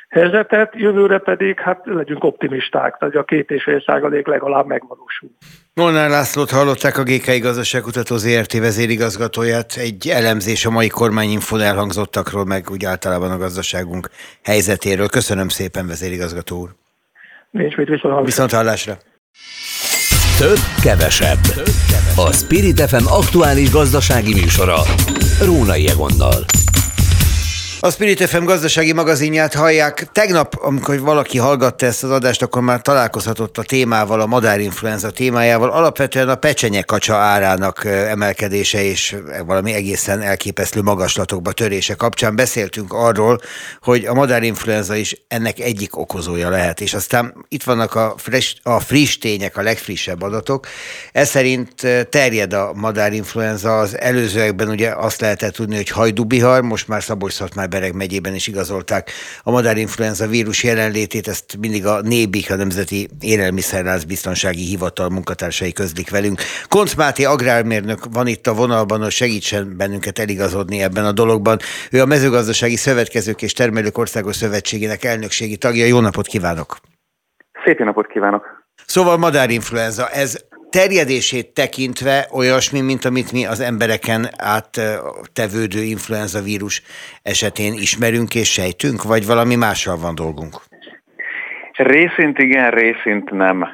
helyzetet, 0.09 0.73
jövőre 0.75 1.17
pedig 1.17 1.59
hát 1.59 1.81
legyünk 1.83 2.23
optimisták, 2.23 2.97
tehát 2.97 3.15
a 3.15 3.23
két 3.23 3.49
és 3.49 3.63
fél 3.63 3.83
százalék 3.85 4.27
legalább 4.27 4.65
megvalósul. 4.65 5.29
Molnár 5.73 6.09
Lászlót 6.09 6.51
hallották 6.51 6.97
a 6.97 7.03
GKI 7.03 7.39
Gazdaságkutató 7.39 8.15
ZRT 8.17 8.59
vezérigazgatóját. 8.59 9.75
Egy 9.77 10.07
elemzés 10.07 10.65
a 10.65 10.69
mai 10.69 10.87
kormányinfon 10.87 11.61
elhangzottakról, 11.61 12.45
meg 12.45 12.69
úgy 12.71 12.85
általában 12.85 13.31
a 13.31 13.37
gazdaságunk 13.37 14.09
helyzetéről. 14.43 15.07
Köszönöm 15.07 15.47
szépen, 15.47 15.87
vezérigazgató 15.87 16.59
úr. 16.59 16.69
Nincs 17.51 17.75
mit 17.75 17.87
viszont 17.87 18.25
Viszont 18.25 18.51
hallásra. 18.51 18.93
Több, 20.39 20.57
kevesebb. 20.83 21.43
A 22.15 22.33
Spirit 22.33 22.79
FM 22.79 23.05
aktuális 23.07 23.71
gazdasági 23.71 24.33
műsora. 24.33 24.77
Rónai 25.45 25.87
Egonnal. 25.87 26.45
A 27.81 27.89
Spirit 27.89 28.21
FM 28.21 28.43
gazdasági 28.43 28.93
magazinját 28.93 29.53
hallják. 29.53 30.07
Tegnap, 30.11 30.55
amikor 30.61 30.99
valaki 30.99 31.37
hallgatta 31.37 31.85
ezt 31.85 32.03
az 32.03 32.11
adást, 32.11 32.41
akkor 32.41 32.61
már 32.61 32.81
találkozhatott 32.81 33.57
a 33.57 33.63
témával, 33.63 34.21
a 34.21 34.25
madárinfluenza 34.25 35.11
témájával. 35.11 35.69
Alapvetően 35.69 36.29
a 36.29 36.35
pecsenye 36.35 36.81
kacsa 36.81 37.15
árának 37.15 37.85
emelkedése 37.85 38.83
és 38.83 39.15
valami 39.45 39.73
egészen 39.73 40.21
elképesztő 40.21 40.81
magaslatokba 40.81 41.51
törése 41.51 41.93
kapcsán 41.93 42.35
beszéltünk 42.35 42.93
arról, 42.93 43.39
hogy 43.81 44.05
a 44.05 44.13
madárinfluenza 44.13 44.95
is 44.95 45.15
ennek 45.27 45.59
egyik 45.59 45.97
okozója 45.97 46.49
lehet. 46.49 46.81
És 46.81 46.93
aztán 46.93 47.45
itt 47.47 47.63
vannak 47.63 47.95
a 47.95 48.13
friss, 48.17 48.55
a 48.63 48.79
friss 48.79 49.17
tények, 49.17 49.57
a 49.57 49.61
legfrissebb 49.61 50.21
adatok. 50.21 50.67
Ez 51.11 51.29
szerint 51.29 51.73
terjed 52.09 52.53
a 52.53 52.71
madárinfluenza. 52.73 53.79
Az 53.79 53.99
előzőekben 53.99 54.69
ugye 54.69 54.89
azt 54.89 55.21
lehetett 55.21 55.53
tudni, 55.53 55.75
hogy 55.75 55.89
hajdubihar, 55.89 56.61
most 56.61 56.87
már 56.87 57.03
szabolcs 57.03 57.37
már 57.55 57.67
Bereg 57.69 57.95
megyében 57.95 58.35
is 58.35 58.47
igazolták 58.47 59.11
a 59.43 59.51
madárinfluenza 59.51 60.27
vírus 60.27 60.63
jelenlétét, 60.63 61.27
ezt 61.27 61.57
mindig 61.59 61.85
a 61.85 62.01
NÉBIK, 62.01 62.51
a 62.51 62.55
Nemzeti 62.55 63.07
Élelmiszerláz 63.19 64.03
Biztonsági 64.03 64.63
Hivatal 64.65 65.09
munkatársai 65.09 65.73
közlik 65.73 66.09
velünk. 66.09 66.41
Koncz 66.67 66.93
Máté 66.93 67.23
agrármérnök 67.23 67.99
van 68.11 68.27
itt 68.27 68.47
a 68.47 68.53
vonalban, 68.53 69.01
hogy 69.01 69.11
segítsen 69.11 69.77
bennünket 69.77 70.19
eligazodni 70.19 70.81
ebben 70.81 71.05
a 71.05 71.11
dologban. 71.11 71.57
Ő 71.91 72.01
a 72.01 72.05
mezőgazdasági 72.05 72.75
szövetkezők 72.75 73.41
és 73.41 73.53
termelők 73.53 73.97
országos 73.97 74.35
szövetségének 74.35 75.03
elnökségi 75.03 75.57
tagja. 75.57 75.85
Jó 75.85 75.99
napot 75.99 76.27
kívánok! 76.27 76.77
Szép 77.65 77.79
napot 77.79 78.07
kívánok! 78.07 78.45
Szóval 78.85 79.17
madárinfluenza, 79.17 80.09
ez 80.09 80.37
terjedését 80.69 81.53
tekintve 81.53 82.27
olyasmi, 82.33 82.81
mint 82.81 83.05
amit 83.05 83.31
mi 83.31 83.45
az 83.45 83.59
embereken 83.59 84.29
áttevődő 84.37 85.81
influenza 85.81 86.41
vírus 86.41 86.81
esetén 87.23 87.73
ismerünk 87.73 88.35
és 88.35 88.53
sejtünk, 88.53 89.03
vagy 89.03 89.25
valami 89.25 89.55
mással 89.55 89.97
van 89.97 90.15
dolgunk? 90.15 90.55
Részint 91.73 92.37
igen, 92.37 92.71
részint 92.71 93.31
nem. 93.31 93.67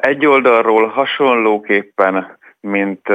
Egy 0.00 0.26
oldalról 0.26 0.86
hasonlóképpen 0.86 2.36
mint 2.60 3.08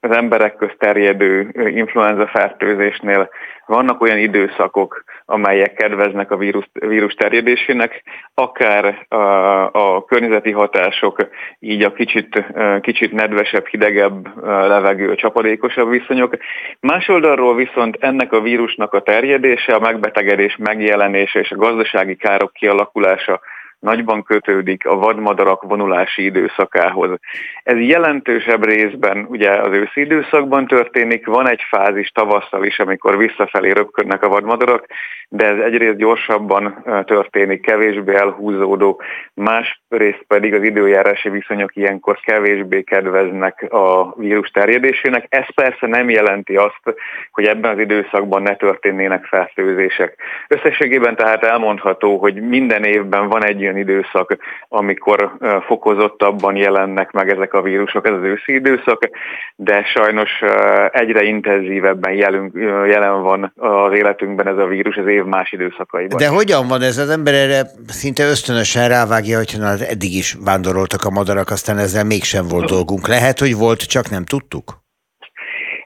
az 0.00 0.10
emberek 0.10 0.56
közt 0.56 0.78
terjedő 0.78 1.48
influenza 1.74 2.26
fertőzésnél 2.26 3.28
vannak 3.66 4.00
olyan 4.00 4.18
időszakok, 4.18 5.04
amelyek 5.26 5.74
kedveznek 5.74 6.30
a 6.30 6.36
vírus, 6.36 6.64
vírus 6.72 7.14
terjedésének, 7.14 8.02
akár 8.34 9.06
a, 9.08 9.16
a 9.64 10.04
környezeti 10.04 10.50
hatások, 10.50 11.28
így 11.60 11.82
a 11.82 11.92
kicsit, 11.92 12.44
kicsit 12.80 13.12
nedvesebb, 13.12 13.66
hidegebb 13.66 14.44
levegő, 14.44 15.14
csapadékosabb 15.14 15.90
viszonyok. 15.90 16.36
Más 16.80 17.08
oldalról 17.08 17.54
viszont 17.54 17.96
ennek 18.00 18.32
a 18.32 18.40
vírusnak 18.40 18.92
a 18.92 19.02
terjedése, 19.02 19.74
a 19.74 19.80
megbetegedés 19.80 20.56
megjelenése 20.56 21.40
és 21.40 21.50
a 21.50 21.56
gazdasági 21.56 22.16
károk 22.16 22.52
kialakulása 22.52 23.40
nagyban 23.84 24.22
kötődik 24.22 24.86
a 24.86 24.96
vadmadarak 24.96 25.62
vonulási 25.62 26.24
időszakához. 26.24 27.10
Ez 27.62 27.78
jelentősebb 27.78 28.64
részben 28.64 29.26
ugye 29.28 29.50
az 29.50 29.72
őszi 29.72 30.00
időszakban 30.00 30.66
történik, 30.66 31.26
van 31.26 31.48
egy 31.48 31.62
fázis 31.68 32.08
tavasszal 32.08 32.64
is, 32.64 32.78
amikor 32.78 33.18
visszafelé 33.18 33.70
röpködnek 33.70 34.22
a 34.22 34.28
vadmadarak, 34.28 34.86
de 35.28 35.46
ez 35.46 35.58
egyrészt 35.58 35.96
gyorsabban 35.96 36.84
történik, 37.04 37.60
kevésbé 37.60 38.14
elhúzódó, 38.14 39.00
másrészt 39.34 40.24
pedig 40.26 40.54
az 40.54 40.62
időjárási 40.62 41.28
viszonyok 41.28 41.76
ilyenkor 41.76 42.20
kevésbé 42.20 42.82
kedveznek 42.82 43.66
a 43.72 44.14
vírus 44.16 44.48
terjedésének. 44.48 45.26
Ez 45.28 45.54
persze 45.54 45.86
nem 45.86 46.10
jelenti 46.10 46.56
azt, 46.56 46.96
hogy 47.30 47.44
ebben 47.44 47.72
az 47.72 47.78
időszakban 47.78 48.42
ne 48.42 48.56
történnének 48.56 49.24
fertőzések. 49.24 50.16
Összességében 50.48 51.16
tehát 51.16 51.44
elmondható, 51.44 52.18
hogy 52.18 52.34
minden 52.34 52.84
évben 52.84 53.28
van 53.28 53.44
egy 53.44 53.60
olyan 53.74 53.88
időszak, 53.88 54.36
amikor 54.68 55.36
fokozottabban 55.66 56.56
jelennek 56.56 57.10
meg 57.10 57.30
ezek 57.30 57.54
a 57.54 57.62
vírusok, 57.62 58.06
ez 58.06 58.12
az 58.12 58.22
őszi 58.22 58.54
időszak, 58.54 59.08
de 59.56 59.84
sajnos 59.84 60.30
egyre 60.90 61.22
intenzívebben 61.22 62.12
jelünk, 62.12 62.52
jelen 62.86 63.22
van 63.22 63.52
az 63.56 63.92
életünkben 63.92 64.48
ez 64.48 64.56
a 64.56 64.66
vírus 64.66 64.96
az 64.96 65.06
év 65.06 65.24
más 65.24 65.52
időszakaiban. 65.52 66.18
De 66.18 66.28
hogyan 66.28 66.68
van 66.68 66.82
ez? 66.82 66.98
Az 66.98 67.10
ember 67.10 67.34
erre 67.34 67.66
szinte 67.86 68.24
ösztönösen 68.24 68.88
rávágja, 68.88 69.36
hogy 69.36 69.54
na, 69.58 69.70
eddig 69.88 70.14
is 70.14 70.36
vándoroltak 70.44 71.04
a 71.04 71.10
madarak, 71.10 71.50
aztán 71.50 71.78
ezzel 71.78 72.04
mégsem 72.04 72.48
volt 72.48 72.68
dolgunk. 72.68 73.08
Lehet, 73.08 73.38
hogy 73.38 73.56
volt, 73.56 73.88
csak 73.88 74.10
nem 74.10 74.24
tudtuk? 74.24 74.82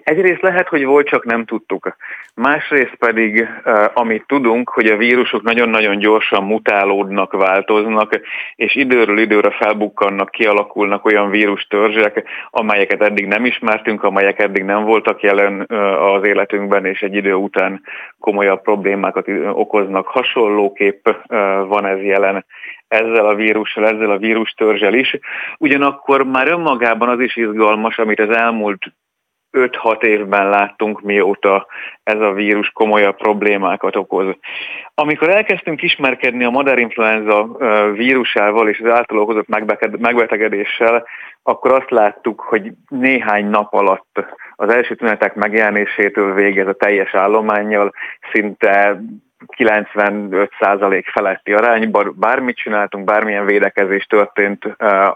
Egyrészt 0.08 0.42
lehet, 0.42 0.68
hogy 0.68 0.84
volt, 0.84 1.08
csak 1.08 1.24
nem 1.24 1.44
tudtuk. 1.44 1.96
Másrészt 2.34 2.94
pedig, 2.94 3.48
amit 3.94 4.24
tudunk, 4.26 4.68
hogy 4.68 4.86
a 4.86 4.96
vírusok 4.96 5.42
nagyon-nagyon 5.42 5.98
gyorsan 5.98 6.44
mutálódnak, 6.44 7.32
változnak, 7.32 8.20
és 8.54 8.74
időről 8.74 9.18
időre 9.18 9.50
felbukkannak, 9.50 10.30
kialakulnak 10.30 11.04
olyan 11.04 11.30
vírustörzsek, 11.30 12.24
amelyeket 12.50 13.02
eddig 13.02 13.26
nem 13.26 13.44
ismertünk, 13.44 14.02
amelyek 14.02 14.38
eddig 14.38 14.62
nem 14.62 14.84
voltak 14.84 15.22
jelen 15.22 15.66
az 16.14 16.24
életünkben, 16.24 16.84
és 16.84 17.00
egy 17.00 17.14
idő 17.14 17.34
után 17.34 17.82
komolyabb 18.18 18.62
problémákat 18.62 19.28
okoznak. 19.52 20.06
Hasonlóképp 20.06 21.08
van 21.66 21.86
ez 21.86 22.02
jelen 22.02 22.44
ezzel 22.88 23.26
a 23.26 23.34
vírussal, 23.34 23.86
ezzel 23.86 24.10
a 24.10 24.18
vírustörzsel 24.18 24.94
is. 24.94 25.18
Ugyanakkor 25.58 26.24
már 26.24 26.48
önmagában 26.48 27.08
az 27.08 27.20
is 27.20 27.36
izgalmas, 27.36 27.98
amit 27.98 28.20
az 28.20 28.36
elmúlt 28.36 28.92
5-6 29.52 30.02
évben 30.02 30.48
láttunk, 30.48 31.00
mióta 31.00 31.66
ez 32.02 32.20
a 32.20 32.32
vírus 32.32 32.70
komolyabb 32.70 33.16
problémákat 33.16 33.96
okoz. 33.96 34.36
Amikor 34.94 35.28
elkezdtünk 35.28 35.82
ismerkedni 35.82 36.44
a 36.44 36.50
madárinfluenza 36.50 37.56
vírusával 37.92 38.68
és 38.68 38.80
az 38.80 38.90
által 38.90 39.18
okozott 39.18 39.48
megbetegedéssel, 39.98 41.06
akkor 41.42 41.72
azt 41.72 41.90
láttuk, 41.90 42.40
hogy 42.40 42.72
néhány 42.88 43.46
nap 43.46 43.74
alatt 43.74 44.26
az 44.56 44.68
első 44.68 44.94
tünetek 44.94 45.34
megjelenésétől 45.34 46.34
végez 46.34 46.66
a 46.66 46.72
teljes 46.72 47.14
állományjal 47.14 47.92
szinte 48.32 49.00
95% 49.56 51.02
feletti 51.12 51.52
arányban 51.52 52.14
bármit 52.16 52.56
csináltunk, 52.56 53.04
bármilyen 53.04 53.46
védekezés 53.46 54.04
történt 54.04 54.64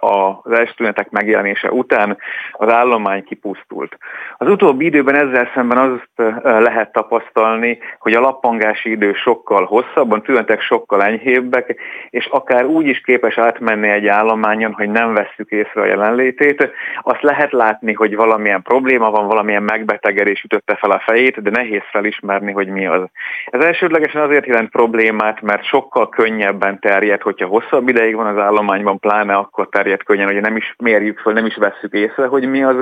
az 0.01 0.53
első 0.53 0.73
tünetek 0.77 1.11
megjelenése 1.11 1.71
után, 1.71 2.19
az 2.53 2.73
állomány 2.73 3.25
kipusztult. 3.25 3.97
Az 4.37 4.49
utóbbi 4.49 4.85
időben 4.85 5.15
ezzel 5.15 5.51
szemben 5.55 5.79
azt 5.79 6.33
lehet 6.43 6.93
tapasztalni, 6.93 7.79
hogy 7.99 8.13
a 8.13 8.21
lappangási 8.21 8.91
idő 8.91 9.13
sokkal 9.13 9.65
hosszabb, 9.65 10.13
a 10.13 10.21
tünetek 10.21 10.61
sokkal 10.61 11.03
enyhébbek, 11.03 11.81
és 12.11 12.27
akár 12.27 12.65
úgy 12.65 12.87
is 12.87 13.01
képes 13.01 13.39
átmenni 13.39 13.89
egy 13.89 14.07
állományon, 14.07 14.73
hogy 14.73 14.91
nem 14.91 15.15
vesszük 15.15 15.51
észre 15.51 15.81
a 15.81 15.87
jelenlétét. 15.87 16.71
Azt 17.03 17.23
lehet 17.23 17.53
látni, 17.53 17.93
hogy 17.93 18.17
valamilyen 18.17 18.63
probléma 18.63 19.11
van, 19.11 19.27
valamilyen 19.27 19.63
megbetegedés 19.63 20.43
ütötte 20.43 20.77
fel 20.77 20.91
a 20.91 21.03
fejét, 21.07 21.43
de 21.43 21.51
nehéz 21.51 21.83
felismerni, 21.91 22.53
hogy 22.53 22.69
mi 22.69 22.87
az. 22.87 23.03
Ez 23.47 23.65
elsődleges 23.65 24.12
természetesen 24.13 24.23
azért 24.23 24.47
jelent 24.47 24.71
problémát, 24.71 25.41
mert 25.41 25.65
sokkal 25.65 26.09
könnyebben 26.09 26.79
terjed, 26.81 27.23
hogyha 27.23 27.47
hosszabb 27.47 27.89
ideig 27.89 28.15
van 28.15 28.27
az 28.27 28.43
állományban, 28.43 28.99
pláne 28.99 29.35
akkor 29.35 29.69
terjed 29.69 30.03
könnyen, 30.03 30.27
hogy 30.27 30.41
nem 30.41 30.57
is 30.57 30.75
mérjük 30.79 31.19
fel, 31.19 31.33
nem 31.33 31.47
is 31.47 31.57
vesszük 31.57 31.93
észre, 31.93 32.27
hogy 32.27 32.49
mi 32.49 32.63
az, 32.63 32.77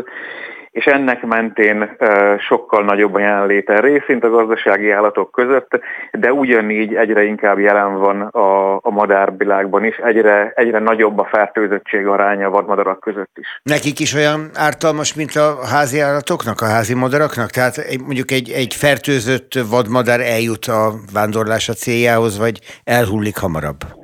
és 0.70 0.84
ennek 0.84 1.22
mentén 1.22 1.96
sokkal 2.38 2.84
nagyobb 2.84 3.14
a 3.14 3.18
jelenléte 3.18 3.80
részint 3.80 4.24
a 4.24 4.30
gazdasági 4.30 4.90
állatok 4.90 5.30
között, 5.30 5.80
de 6.12 6.32
ugyanígy 6.32 6.94
egyre 6.94 7.22
inkább 7.22 7.58
jelen 7.58 7.94
van 7.94 8.20
a, 8.20 8.74
a 8.74 8.90
madárvilágban 8.90 9.84
is, 9.84 9.96
egyre, 9.96 10.52
egyre 10.54 10.78
nagyobb 10.78 11.18
a 11.18 11.28
fertőzöttség 11.30 12.06
aránya 12.06 12.46
a 12.46 12.50
vadmadarak 12.50 13.00
között 13.00 13.30
is. 13.34 13.46
Nekik 13.62 14.00
is 14.00 14.14
olyan 14.14 14.50
ártalmas, 14.54 15.14
mint 15.14 15.34
a 15.34 15.66
házi 15.66 16.00
állatoknak, 16.00 16.60
a 16.60 16.66
házi 16.66 16.94
madaraknak? 16.94 17.50
Tehát 17.50 17.76
mondjuk 18.04 18.30
egy, 18.30 18.50
egy 18.50 18.74
fertőzött 18.74 19.52
vadmadár 19.70 20.20
eljut 20.20 20.64
a 20.64 20.92
vándorlása 21.12 21.72
céljához, 21.72 22.38
vagy 22.38 22.58
elhullik 22.84 23.38
hamarabb? 23.38 23.99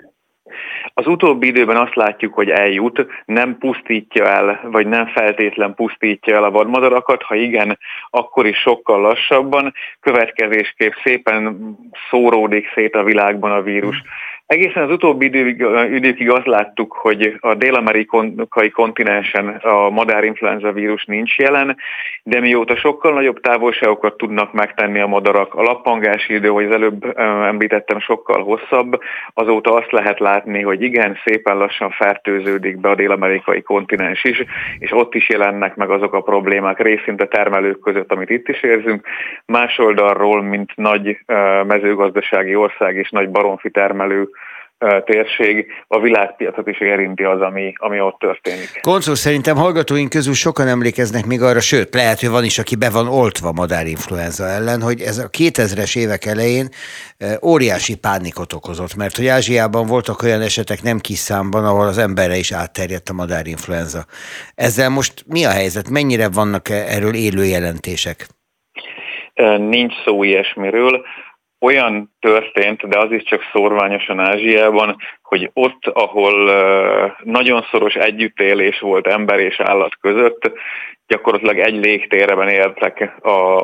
Az 0.99 1.07
utóbbi 1.07 1.47
időben 1.47 1.77
azt 1.77 1.95
látjuk, 1.95 2.35
hogy 2.35 2.51
eljut, 2.51 3.07
nem 3.25 3.59
pusztítja 3.59 4.25
el, 4.25 4.61
vagy 4.63 4.87
nem 4.87 5.07
feltétlen 5.07 5.75
pusztítja 5.75 6.37
el 6.37 6.45
a 6.45 6.51
vadmadarakat, 6.51 7.23
ha 7.23 7.35
igen, 7.35 7.79
akkor 8.11 8.47
is 8.47 8.59
sokkal 8.59 9.01
lassabban, 9.01 9.73
következésképp 10.01 10.93
szépen 11.05 11.75
szóródik 12.11 12.73
szét 12.75 12.95
a 12.95 13.03
világban 13.03 13.51
a 13.51 13.63
vírus. 13.63 14.03
Egészen 14.47 14.83
az 14.83 14.91
utóbbi 14.91 15.25
időkig 15.95 16.31
azt 16.31 16.47
láttuk, 16.47 16.93
hogy 16.93 17.37
a 17.41 17.55
dél-amerikai 17.55 18.71
kontinensen 18.71 19.49
a 19.49 19.91
madárinfluenza 19.91 20.73
vírus 20.73 21.05
nincs 21.05 21.37
jelen, 21.37 21.77
de 22.23 22.41
mióta 22.41 22.77
sokkal 22.77 23.13
nagyobb 23.13 23.41
távolságokat 23.41 24.17
tudnak 24.17 24.53
megtenni 24.53 25.01
a 25.01 25.07
madarak, 25.07 25.55
a 25.55 25.63
lappangási 25.63 26.35
idő, 26.35 26.49
hogy 26.49 26.65
az 26.65 26.73
előbb 26.73 27.19
említettem, 27.19 28.01
sokkal 28.01 28.43
hosszabb, 28.43 29.01
azóta 29.35 29.75
azt 29.75 29.91
lehet 29.91 30.19
látni, 30.19 30.63
hogy 30.63 30.83
igen, 30.83 31.19
szépen 31.25 31.57
lassan 31.57 31.91
fertőződik 31.91 32.81
be 32.81 32.89
a 32.89 32.95
dél-amerikai 32.95 33.63
kontinens 33.63 34.25
is, 34.25 34.45
és 34.79 34.93
ott 34.93 35.15
is 35.15 35.29
jelennek 35.29 35.75
meg 35.75 35.91
azok 35.91 36.15
a 36.15 36.21
problémák 36.21 36.81
részint 36.81 37.23
a 37.23 37.29
termelők 37.29 37.81
között, 37.81 38.13
amit 38.13 38.31
itt 38.31 38.49
is 38.49 38.63
érzünk. 38.63 39.07
Más 39.47 39.79
oldalról, 39.79 40.43
mint 40.43 40.77
nagy 40.77 41.19
mezőgazdasági 41.67 42.55
ország 42.55 42.97
és 42.97 43.11
nagy 43.11 43.31
baromfi 43.31 43.71
termelő 43.71 44.29
térség, 45.05 45.67
a 45.87 46.01
világpiacot 46.01 46.67
is 46.67 46.81
érinti 46.81 47.23
az, 47.23 47.41
ami, 47.41 47.73
ami 47.77 48.01
ott 48.01 48.19
történik. 48.19 48.81
Konzul, 48.81 49.15
szerintem 49.15 49.57
hallgatóink 49.57 50.11
közül 50.11 50.35
sokan 50.35 50.69
emlékeznek 50.69 51.27
még 51.27 51.43
arra, 51.43 51.61
sőt, 51.61 51.95
lehet, 51.95 52.21
hogy 52.21 52.29
van 52.29 52.45
is, 52.45 52.59
aki 52.59 52.77
be 52.77 52.91
van 52.91 53.09
oltva 53.09 53.53
madárinfluenza 53.53 54.45
ellen, 54.45 54.83
hogy 54.83 55.01
ez 55.01 55.19
a 55.19 55.29
2000-es 55.39 55.99
évek 55.99 56.25
elején 56.25 56.69
óriási 57.43 57.97
pánikot 57.97 58.53
okozott, 58.53 58.97
mert 58.97 59.17
hogy 59.17 59.27
Ázsiában 59.27 59.87
voltak 59.87 60.23
olyan 60.23 60.41
esetek 60.41 60.83
nem 60.83 60.99
kis 60.99 61.19
számban, 61.19 61.65
ahol 61.65 61.87
az 61.87 61.99
emberre 61.99 62.37
is 62.37 62.53
átterjedt 62.53 63.09
a 63.09 63.15
madárinfluenza. 63.15 64.05
Ezzel 64.55 64.89
most 64.91 65.25
mi 65.27 65.45
a 65.45 65.51
helyzet? 65.51 65.91
Mennyire 65.91 66.29
vannak 66.29 66.69
erről 66.69 67.15
élő 67.15 67.45
jelentések? 67.45 68.27
Nincs 69.59 69.93
szó 70.05 70.23
ilyesmiről 70.23 71.05
olyan 71.61 72.15
történt, 72.21 72.89
de 72.89 72.99
az 72.99 73.13
is 73.13 73.23
csak 73.23 73.43
szorványosan 73.53 74.19
Ázsiában, 74.19 74.97
hogy 75.23 75.51
ott, 75.53 75.87
ahol 75.87 76.51
nagyon 77.23 77.67
szoros 77.71 77.95
együttélés 77.95 78.81
volt 78.81 79.07
ember 79.07 79.39
és 79.39 79.61
állat 79.61 79.97
között, 80.01 80.53
gyakorlatilag 81.07 81.59
egy 81.59 81.85
légtérben 81.85 82.49
éltek 82.49 83.13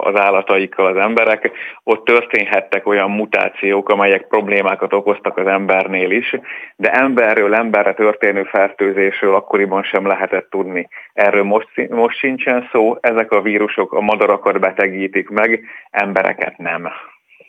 az 0.00 0.16
állataikkal 0.16 0.86
az 0.86 0.96
emberek, 0.96 1.50
ott 1.84 2.04
történhettek 2.04 2.86
olyan 2.86 3.10
mutációk, 3.10 3.88
amelyek 3.88 4.26
problémákat 4.26 4.92
okoztak 4.92 5.36
az 5.36 5.46
embernél 5.46 6.10
is, 6.10 6.36
de 6.76 6.90
emberről 6.90 7.54
emberre 7.54 7.94
történő 7.94 8.42
fertőzésről 8.44 9.34
akkoriban 9.34 9.82
sem 9.82 10.06
lehetett 10.06 10.50
tudni. 10.50 10.88
Erről 11.12 11.44
most, 11.44 11.88
most 11.88 12.18
sincsen 12.18 12.68
szó, 12.72 12.96
ezek 13.00 13.32
a 13.32 13.42
vírusok 13.42 13.92
a 13.92 14.00
madarakat 14.00 14.60
betegítik 14.60 15.28
meg, 15.28 15.64
embereket 15.90 16.58
nem. 16.58 16.92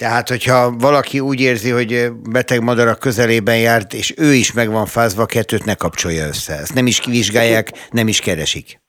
Tehát, 0.04 0.30
hogyha 0.30 0.72
valaki 0.72 1.20
úgy 1.20 1.40
érzi, 1.40 1.70
hogy 1.70 2.12
beteg 2.30 2.62
madarak 2.62 3.00
közelében 3.00 3.58
járt, 3.58 3.94
és 3.94 4.14
ő 4.18 4.34
is 4.34 4.52
meg 4.52 4.70
van 4.70 4.86
fázva, 4.86 5.26
kettőt 5.26 5.66
ne 5.66 5.74
kapcsolja 5.74 6.28
össze. 6.28 6.54
Ezt 6.54 6.74
nem 6.74 6.88
is 6.88 7.00
kivizsgálják, 7.00 7.70
nem 7.92 8.08
is 8.08 8.20
keresik 8.20 8.83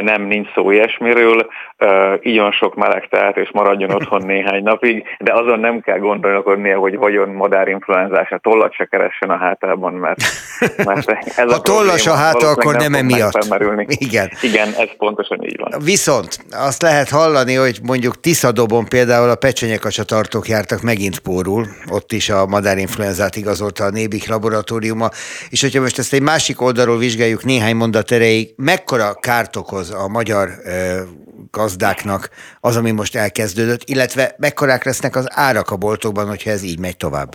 nem, 0.00 0.22
nincs 0.22 0.52
szó 0.54 0.70
ilyesmiről, 0.70 1.46
igyon 2.20 2.52
sok 2.52 2.74
meleg 2.74 3.08
teát, 3.08 3.36
és 3.36 3.50
maradjon 3.52 3.92
otthon 3.92 4.22
néhány 4.26 4.62
napig, 4.62 5.04
de 5.18 5.32
azon 5.32 5.60
nem 5.60 5.80
kell 5.80 5.98
gondolkodnia, 5.98 6.78
hogy 6.78 6.96
vajon 6.96 7.28
madárinfluenzás 7.28 8.30
a 8.30 8.38
tollat 8.38 8.74
se 8.74 8.84
keressen 8.84 9.30
a 9.30 9.36
hátában, 9.36 9.92
mert, 9.92 10.20
mert 10.84 11.10
ez 11.36 11.52
a 11.52 11.60
tollas 11.60 12.06
a 12.06 12.14
háta, 12.14 12.48
akkor 12.48 12.74
nem, 12.74 12.90
nem 12.90 13.00
emiatt. 13.00 13.38
Igen. 13.88 14.30
Igen, 14.42 14.68
ez 14.78 14.88
pontosan 14.96 15.42
így 15.42 15.60
van. 15.60 15.80
Viszont 15.84 16.38
azt 16.50 16.82
lehet 16.82 17.08
hallani, 17.08 17.54
hogy 17.54 17.78
mondjuk 17.82 18.20
Tiszadobon 18.20 18.84
például 18.88 19.30
a 19.30 19.34
pecsenyekacsatartók 19.34 20.48
jártak 20.48 20.82
megint 20.82 21.18
pórul, 21.18 21.66
ott 21.90 22.12
is 22.12 22.28
a 22.28 22.46
madárinfluenzát 22.46 23.36
igazolta 23.36 23.84
a 23.84 23.90
Nébik 23.90 24.28
laboratóriuma, 24.28 25.08
és 25.50 25.60
hogyha 25.60 25.80
most 25.80 25.98
ezt 25.98 26.12
egy 26.12 26.22
másik 26.22 26.60
oldalról 26.60 26.98
vizsgáljuk 26.98 27.44
néhány 27.44 27.76
mondat 27.76 28.10
erejéig, 28.10 28.48
mekkora 28.56 29.14
kárt 29.20 29.56
okoz 29.70 29.90
a 30.04 30.08
magyar 30.08 30.48
gazdáknak 31.50 32.28
az, 32.60 32.76
ami 32.76 32.90
most 32.90 33.16
elkezdődött, 33.16 33.82
illetve 33.84 34.34
mekkorák 34.38 34.84
lesznek 34.84 35.16
az 35.16 35.26
árak 35.34 35.70
a 35.70 35.76
boltokban, 35.76 36.26
hogyha 36.28 36.50
ez 36.50 36.62
így 36.64 36.80
megy 36.80 36.96
tovább? 36.96 37.28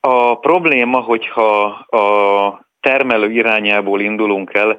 A 0.00 0.38
probléma, 0.38 1.00
hogyha 1.00 1.64
a 1.88 2.66
termelő 2.80 3.30
irányából 3.30 4.00
indulunk 4.00 4.50
el, 4.54 4.76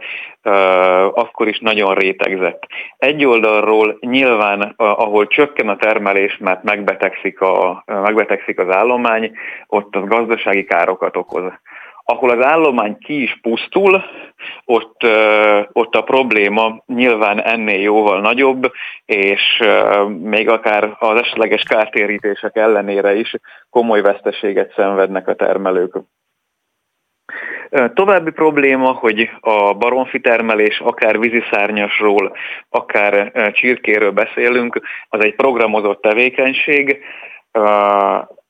akkor 1.13 1.48
is 1.48 1.60
nagyon 1.60 1.93
rétegzett. 1.93 2.67
Egy 2.98 3.26
oldalról 3.26 3.98
nyilván, 4.00 4.74
ahol 4.78 5.28
csökken 5.28 5.69
a 5.69 5.76
termelés, 5.76 6.38
mert 6.38 6.63
megbetegszik, 6.63 7.41
a, 7.41 7.84
megbetegszik 7.86 8.60
az 8.60 8.69
állomány, 8.69 9.32
ott 9.67 9.95
az 9.95 10.04
gazdasági 10.08 10.63
károkat 10.63 11.17
okoz 11.17 11.43
ahol 12.06 12.30
az 12.30 12.46
állomány 12.46 12.98
ki 12.98 13.22
is 13.22 13.39
pusztul, 13.41 14.04
ott, 14.65 15.04
ott 15.72 15.96
a 15.96 16.02
probléma 16.02 16.84
nyilván 16.86 17.41
ennél 17.41 17.82
jóval 17.82 18.22
nagyobb, 18.22 18.72
és 19.06 19.63
még 20.22 20.50
akár 20.50 20.96
az 21.00 21.20
esetleges 21.20 21.63
kártérítések 21.63 22.56
ellenére 22.56 23.15
is 23.15 23.34
komoly 23.70 24.02
veszteséget 24.02 24.74
szenvednek 24.76 25.28
a 25.28 25.36
termelők. 25.36 25.98
További 27.94 28.32
probléma, 28.32 28.91
hogy 28.91 29.30
a 29.39 29.74
baromfi 29.74 30.20
termelés, 30.20 30.80
akár 30.80 31.20
víziszárnyasról, 31.20 32.36
akár 32.70 33.32
csirkéről 33.52 34.12
beszélünk, 34.12 34.82
az 35.10 35.24
egy 35.24 35.36
programozott 35.36 36.02
tevékenység, 36.02 37.04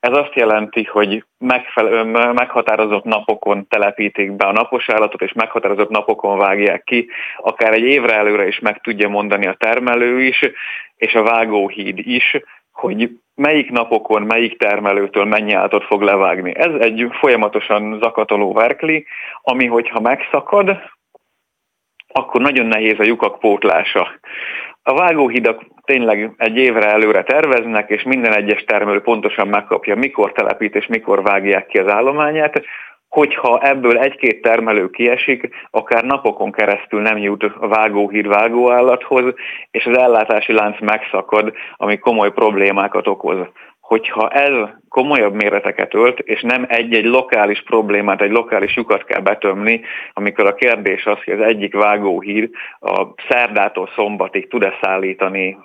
ez 0.05 0.17
azt 0.17 0.33
jelenti, 0.33 0.83
hogy 0.83 1.25
megfelelő, 1.37 2.03
meghatározott 2.33 3.03
napokon 3.03 3.67
telepítik 3.67 4.31
be 4.31 4.45
a 4.45 4.51
napos 4.51 4.89
állatot, 4.89 5.21
és 5.21 5.33
meghatározott 5.33 5.89
napokon 5.89 6.37
vágják 6.37 6.83
ki, 6.83 7.09
akár 7.37 7.73
egy 7.73 7.83
évre 7.83 8.15
előre 8.15 8.47
is 8.47 8.59
meg 8.59 8.81
tudja 8.81 9.09
mondani 9.09 9.47
a 9.47 9.55
termelő 9.59 10.21
is, 10.21 10.39
és 10.95 11.13
a 11.13 11.23
vágóhíd 11.23 11.99
is, 11.99 12.37
hogy 12.71 13.09
melyik 13.35 13.71
napokon, 13.71 14.21
melyik 14.21 14.57
termelőtől 14.57 15.25
mennyi 15.25 15.53
állatot 15.53 15.83
fog 15.83 16.01
levágni. 16.01 16.55
Ez 16.55 16.71
egy 16.79 17.07
folyamatosan 17.11 17.99
zakatoló 18.01 18.53
verkli, 18.53 19.05
ami 19.41 19.65
hogyha 19.65 19.99
megszakad, 19.99 20.77
akkor 22.07 22.41
nagyon 22.41 22.65
nehéz 22.65 22.99
a 22.99 23.03
lyukak 23.03 23.39
pótlása. 23.39 24.19
A 24.87 24.93
vágóhidak 24.93 25.61
tényleg 25.83 26.33
egy 26.37 26.57
évre 26.57 26.91
előre 26.91 27.23
terveznek, 27.23 27.89
és 27.89 28.03
minden 28.03 28.35
egyes 28.35 28.63
termelő 28.63 29.01
pontosan 29.01 29.47
megkapja, 29.47 29.95
mikor 29.95 30.31
telepít 30.31 30.75
és 30.75 30.87
mikor 30.87 31.23
vágják 31.23 31.65
ki 31.65 31.77
az 31.77 31.91
állományát. 31.91 32.61
Hogyha 33.09 33.59
ebből 33.61 33.97
egy-két 33.97 34.41
termelő 34.41 34.89
kiesik, 34.89 35.49
akár 35.71 36.03
napokon 36.03 36.51
keresztül 36.51 37.01
nem 37.01 37.17
jut 37.17 37.43
a 37.43 37.67
vágóhíd 37.67 38.27
vágóállathoz, 38.27 39.33
és 39.71 39.85
az 39.85 39.97
ellátási 39.97 40.53
lánc 40.53 40.79
megszakad, 40.79 41.53
ami 41.75 41.97
komoly 41.97 42.31
problémákat 42.31 43.07
okoz 43.07 43.37
hogyha 43.87 44.29
ez 44.29 44.53
komolyabb 44.89 45.33
méreteket 45.33 45.93
ölt, 45.93 46.19
és 46.19 46.41
nem 46.41 46.65
egy-egy 46.67 47.05
lokális 47.05 47.63
problémát, 47.63 48.21
egy 48.21 48.31
lokális 48.31 48.75
lyukat 48.75 49.03
kell 49.03 49.21
betömni, 49.21 49.81
amikor 50.13 50.45
a 50.45 50.53
kérdés 50.53 51.05
az, 51.05 51.17
hogy 51.23 51.33
az 51.33 51.45
egyik 51.45 51.73
vágóhír 51.73 52.49
a 52.79 53.05
szerdától 53.29 53.89
szombatig 53.95 54.47
tud-e 54.47 54.73
szállítani 54.81 55.57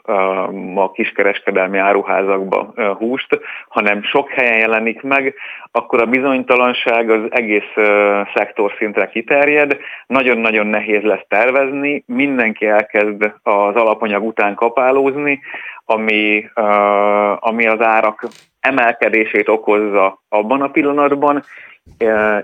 a 0.74 0.90
kiskereskedelmi 0.92 1.78
áruházakba 1.78 2.72
húst, 2.98 3.40
hanem 3.68 4.02
sok 4.02 4.30
helyen 4.30 4.58
jelenik 4.58 5.02
meg, 5.02 5.34
akkor 5.72 6.00
a 6.00 6.06
bizonytalanság 6.06 7.10
az 7.10 7.20
egész 7.30 7.72
szektor 8.34 8.74
szintre 8.78 9.08
kiterjed, 9.08 9.76
nagyon-nagyon 10.06 10.66
nehéz 10.66 11.02
lesz 11.02 11.24
tervezni, 11.28 12.04
mindenki 12.06 12.66
elkezd 12.66 13.32
az 13.42 13.74
alapanyag 13.74 14.24
után 14.24 14.54
kapálózni, 14.54 15.40
ami, 15.90 16.50
ami 17.38 17.66
az 17.66 17.80
árak 17.80 18.26
emelkedését 18.60 19.48
okozza 19.48 20.22
abban 20.28 20.62
a 20.62 20.70
pillanatban, 20.70 21.42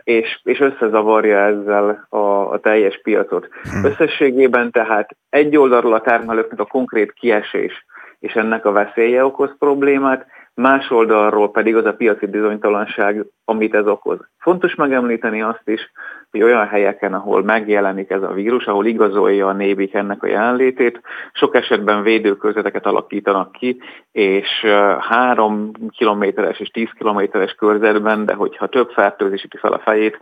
és, 0.02 0.40
és 0.42 0.60
összezavarja 0.60 1.38
ezzel 1.38 2.06
a, 2.08 2.18
a 2.52 2.58
teljes 2.60 3.00
piacot. 3.02 3.48
Hmm. 3.62 3.84
Összességében 3.84 4.70
tehát 4.70 5.16
egy 5.28 5.56
oldalról 5.56 5.94
a 5.94 6.00
termelőknek 6.00 6.60
a 6.60 6.64
konkrét 6.64 7.12
kiesés 7.12 7.84
és 8.18 8.32
ennek 8.32 8.64
a 8.64 8.72
veszélye 8.72 9.24
okoz 9.24 9.50
problémát, 9.58 10.26
más 10.54 10.90
oldalról 10.90 11.50
pedig 11.50 11.76
az 11.76 11.84
a 11.84 11.94
piaci 11.94 12.26
bizonytalanság, 12.26 13.24
amit 13.48 13.74
ez 13.74 13.86
okoz. 13.86 14.18
Fontos 14.38 14.74
megemlíteni 14.74 15.42
azt 15.42 15.62
is, 15.64 15.90
hogy 16.30 16.42
olyan 16.42 16.66
helyeken, 16.66 17.14
ahol 17.14 17.42
megjelenik 17.42 18.10
ez 18.10 18.22
a 18.22 18.32
vírus, 18.32 18.64
ahol 18.66 18.86
igazolja 18.86 19.46
a 19.46 19.52
nébik 19.52 19.94
ennek 19.94 20.22
a 20.22 20.26
jelenlétét, 20.26 21.00
sok 21.32 21.54
esetben 21.54 22.02
védőkörzeteket 22.02 22.86
alakítanak 22.86 23.52
ki, 23.52 23.80
és 24.12 24.66
három 24.98 25.70
kilométeres 25.96 26.60
és 26.60 26.68
tíz 26.68 26.90
kilométeres 26.98 27.52
körzetben, 27.52 28.24
de 28.26 28.34
hogyha 28.34 28.66
több 28.66 28.90
fertőzés 28.90 29.42
üti 29.42 29.56
fel 29.56 29.72
a 29.72 29.78
fejét, 29.78 30.18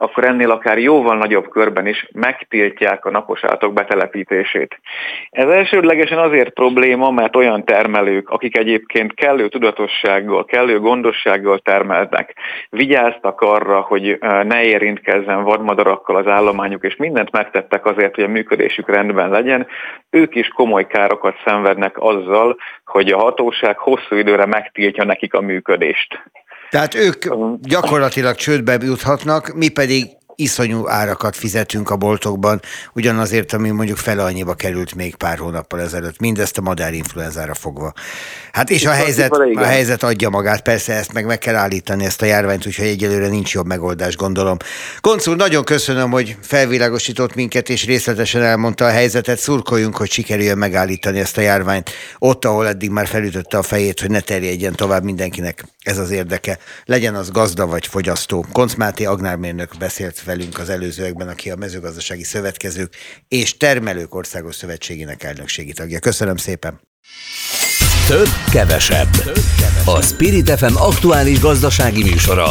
akkor 0.00 0.24
ennél 0.24 0.50
akár 0.50 0.78
jóval 0.78 1.16
nagyobb 1.16 1.48
körben 1.48 1.86
is 1.86 2.08
megtiltják 2.12 3.04
a 3.04 3.10
napos 3.10 3.44
állatok 3.44 3.72
betelepítését. 3.72 4.80
Ez 5.30 5.48
elsődlegesen 5.48 6.18
azért 6.18 6.52
probléma, 6.52 7.10
mert 7.10 7.36
olyan 7.36 7.64
termelők, 7.64 8.28
akik 8.28 8.56
egyébként 8.56 9.14
kellő 9.14 9.48
tudatossággal, 9.48 10.44
kellő 10.44 10.80
gondossággal 10.80 11.58
termelnek, 11.58 12.34
vigyáztak 12.70 13.40
arra, 13.40 13.80
hogy 13.80 14.18
ne 14.20 14.62
érintkezzen 14.62 15.44
vadmadarakkal 15.44 16.16
az 16.16 16.26
állományuk, 16.26 16.84
és 16.84 16.96
mindent 16.96 17.30
megtettek 17.30 17.86
azért, 17.86 18.14
hogy 18.14 18.24
a 18.24 18.28
működésük 18.28 18.88
rendben 18.88 19.30
legyen, 19.30 19.66
ők 20.10 20.34
is 20.34 20.48
komoly 20.48 20.86
károkat 20.86 21.34
szenvednek 21.44 21.98
azzal, 21.98 22.56
hogy 22.84 23.08
a 23.12 23.18
hatóság 23.18 23.78
hosszú 23.78 24.16
időre 24.16 24.46
megtiltja 24.46 25.04
nekik 25.04 25.34
a 25.34 25.40
működést. 25.40 26.22
Tehát 26.70 26.94
ők 26.94 27.24
gyakorlatilag 27.60 28.34
csődbe 28.34 28.76
juthatnak, 28.80 29.54
mi 29.54 29.68
pedig 29.68 30.04
iszonyú 30.40 30.88
árakat 30.88 31.36
fizetünk 31.36 31.90
a 31.90 31.96
boltokban, 31.96 32.60
ugyanazért, 32.92 33.52
ami 33.52 33.70
mondjuk 33.70 33.96
fele 33.96 34.24
annyiba 34.24 34.54
került 34.54 34.94
még 34.94 35.14
pár 35.14 35.38
hónappal 35.38 35.80
ezelőtt, 35.80 36.20
mindezt 36.20 36.58
a 36.58 36.60
madárinfluenzára 36.60 37.54
fogva. 37.54 37.92
Hát 38.52 38.70
és 38.70 38.86
a 38.86 38.90
helyzet, 38.90 39.32
a 39.54 39.64
helyzet 39.64 40.02
adja 40.02 40.28
magát, 40.28 40.62
persze 40.62 40.92
ezt 40.92 41.12
meg 41.12 41.26
meg 41.26 41.38
kell 41.38 41.54
állítani, 41.54 42.04
ezt 42.04 42.22
a 42.22 42.24
járványt, 42.24 42.66
úgyhogy 42.66 42.86
egyelőre 42.86 43.28
nincs 43.28 43.54
jobb 43.54 43.66
megoldás, 43.66 44.16
gondolom. 44.16 44.56
Koncul, 45.00 45.36
nagyon 45.36 45.64
köszönöm, 45.64 46.10
hogy 46.10 46.36
felvilágosított 46.42 47.34
minket, 47.34 47.68
és 47.68 47.84
részletesen 47.84 48.42
elmondta 48.42 48.84
a 48.84 48.90
helyzetet. 48.90 49.38
Szurkoljunk, 49.38 49.96
hogy 49.96 50.10
sikerüljön 50.10 50.58
megállítani 50.58 51.18
ezt 51.18 51.38
a 51.38 51.40
járványt 51.40 51.90
ott, 52.18 52.44
ahol 52.44 52.66
eddig 52.66 52.90
már 52.90 53.06
felütötte 53.06 53.58
a 53.58 53.62
fejét, 53.62 54.00
hogy 54.00 54.10
ne 54.10 54.20
terjedjen 54.20 54.74
tovább 54.74 55.04
mindenkinek. 55.04 55.64
Ez 55.88 55.98
az 55.98 56.10
érdeke. 56.10 56.58
Legyen 56.84 57.14
az 57.14 57.30
gazda 57.30 57.66
vagy 57.66 57.86
fogyasztó. 57.86 58.46
Koncz 58.52 58.74
Máté 58.74 59.04
agrármérnök 59.04 59.76
beszélt 59.78 60.24
velünk 60.24 60.58
az 60.58 60.68
előzőekben, 60.68 61.28
aki 61.28 61.50
a 61.50 61.56
mezőgazdasági 61.56 62.24
szövetkezők 62.24 62.94
és 63.28 63.56
termelők 63.56 64.14
országos 64.14 64.54
szövetségének 64.54 65.22
elnökségi 65.22 65.72
tagja. 65.72 65.98
Köszönöm 65.98 66.36
szépen! 66.36 66.80
Több, 68.06 68.28
kevesebb. 68.52 69.08
A 69.84 70.02
Spirit 70.02 70.50
FM 70.50 70.76
aktuális 70.76 71.40
gazdasági 71.40 72.02
műsora. 72.02 72.50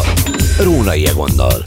Rónai 0.60 1.08
Egonnal. 1.08 1.64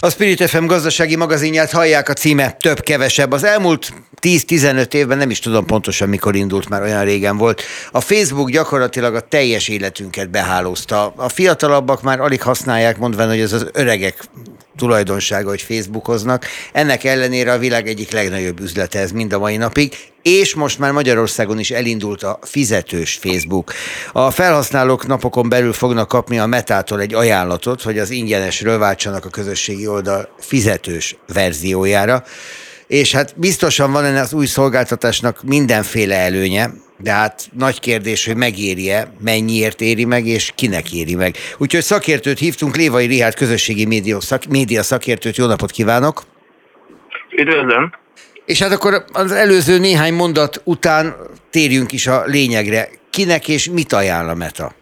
A 0.00 0.10
Spirit 0.10 0.48
FM 0.48 0.64
gazdasági 0.64 1.16
magazinját 1.16 1.70
hallják 1.70 2.08
a 2.08 2.12
címe 2.12 2.52
több-kevesebb. 2.52 3.32
Az 3.32 3.44
elmúlt 3.44 3.92
10-15 4.20 4.94
évben 4.94 5.18
nem 5.18 5.30
is 5.30 5.38
tudom 5.38 5.66
pontosan 5.66 6.08
mikor 6.08 6.36
indult, 6.36 6.68
már 6.68 6.82
olyan 6.82 7.04
régen 7.04 7.36
volt. 7.36 7.62
A 7.92 8.00
Facebook 8.00 8.50
gyakorlatilag 8.50 9.14
a 9.14 9.20
teljes 9.20 9.68
életünket 9.68 10.30
behálózta. 10.30 11.12
A 11.16 11.28
fiatalabbak 11.28 12.02
már 12.02 12.20
alig 12.20 12.42
használják, 12.42 12.98
mondván, 12.98 13.28
hogy 13.28 13.40
ez 13.40 13.52
az 13.52 13.66
öregek 13.72 14.24
tulajdonsága, 14.78 15.48
hogy 15.48 15.62
Facebookoznak. 15.62 16.46
Ennek 16.72 17.04
ellenére 17.04 17.52
a 17.52 17.58
világ 17.58 17.88
egyik 17.88 18.10
legnagyobb 18.10 18.60
üzlete 18.60 18.98
ez 18.98 19.10
mind 19.10 19.32
a 19.32 19.38
mai 19.38 19.56
napig, 19.56 19.92
és 20.22 20.54
most 20.54 20.78
már 20.78 20.92
Magyarországon 20.92 21.58
is 21.58 21.70
elindult 21.70 22.22
a 22.22 22.38
fizetős 22.42 23.18
Facebook. 23.22 23.72
A 24.12 24.30
felhasználók 24.30 25.06
napokon 25.06 25.48
belül 25.48 25.72
fognak 25.72 26.08
kapni 26.08 26.38
a 26.38 26.46
Metától 26.46 27.00
egy 27.00 27.14
ajánlatot, 27.14 27.82
hogy 27.82 27.98
az 27.98 28.10
ingyenesről 28.10 28.78
váltsanak 28.78 29.24
a 29.24 29.28
közösségi 29.28 29.86
oldal 29.86 30.28
fizetős 30.38 31.16
verziójára 31.32 32.24
és 32.88 33.12
hát 33.12 33.38
biztosan 33.38 33.92
van 33.92 34.04
ennek 34.04 34.22
az 34.22 34.32
új 34.32 34.46
szolgáltatásnak 34.46 35.42
mindenféle 35.42 36.16
előnye, 36.16 36.70
de 36.98 37.12
hát 37.12 37.48
nagy 37.52 37.80
kérdés, 37.80 38.26
hogy 38.26 38.36
megéri-e, 38.36 39.12
mennyiért 39.24 39.80
éri 39.80 40.04
meg, 40.04 40.26
és 40.26 40.52
kinek 40.54 40.92
éri 40.92 41.14
meg. 41.14 41.34
Úgyhogy 41.58 41.82
szakértőt 41.82 42.38
hívtunk, 42.38 42.76
Lévai 42.76 43.06
Rihárd 43.06 43.34
közösségi 43.34 43.86
média, 43.86 44.20
szak, 44.20 44.44
média 44.44 44.82
szakértőt, 44.82 45.36
jó 45.36 45.46
napot 45.46 45.70
kívánok! 45.70 46.22
Üdvözlöm! 47.30 47.92
És 48.44 48.62
hát 48.62 48.72
akkor 48.72 49.04
az 49.12 49.32
előző 49.32 49.78
néhány 49.78 50.14
mondat 50.14 50.60
után 50.64 51.14
térjünk 51.50 51.92
is 51.92 52.06
a 52.06 52.24
lényegre. 52.24 52.88
Kinek 53.10 53.48
és 53.48 53.70
mit 53.70 53.92
ajánl 53.92 54.28
a 54.28 54.34
Meta? 54.34 54.72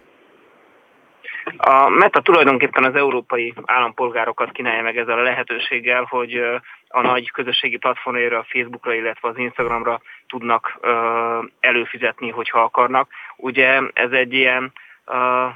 A 1.57 1.88
Meta 1.88 2.20
tulajdonképpen 2.20 2.85
az 2.85 2.94
európai 2.94 3.55
állampolgárokat 3.64 4.52
kínálja 4.52 4.83
meg 4.83 4.96
ezzel 4.96 5.18
a 5.18 5.22
lehetőséggel, 5.22 6.07
hogy 6.09 6.40
a 6.96 7.00
nagy 7.00 7.30
közösségi 7.30 7.76
platformjára, 7.76 8.38
a 8.38 8.46
Facebookra, 8.48 8.94
illetve 8.94 9.28
az 9.28 9.38
Instagramra 9.38 10.00
tudnak 10.28 10.78
előfizetni, 11.61 12.30
hogyha 12.30 12.61
akarnak. 12.61 13.09
Ugye 13.37 13.80
ez 13.92 14.11
egy 14.11 14.32
ilyen 14.32 14.72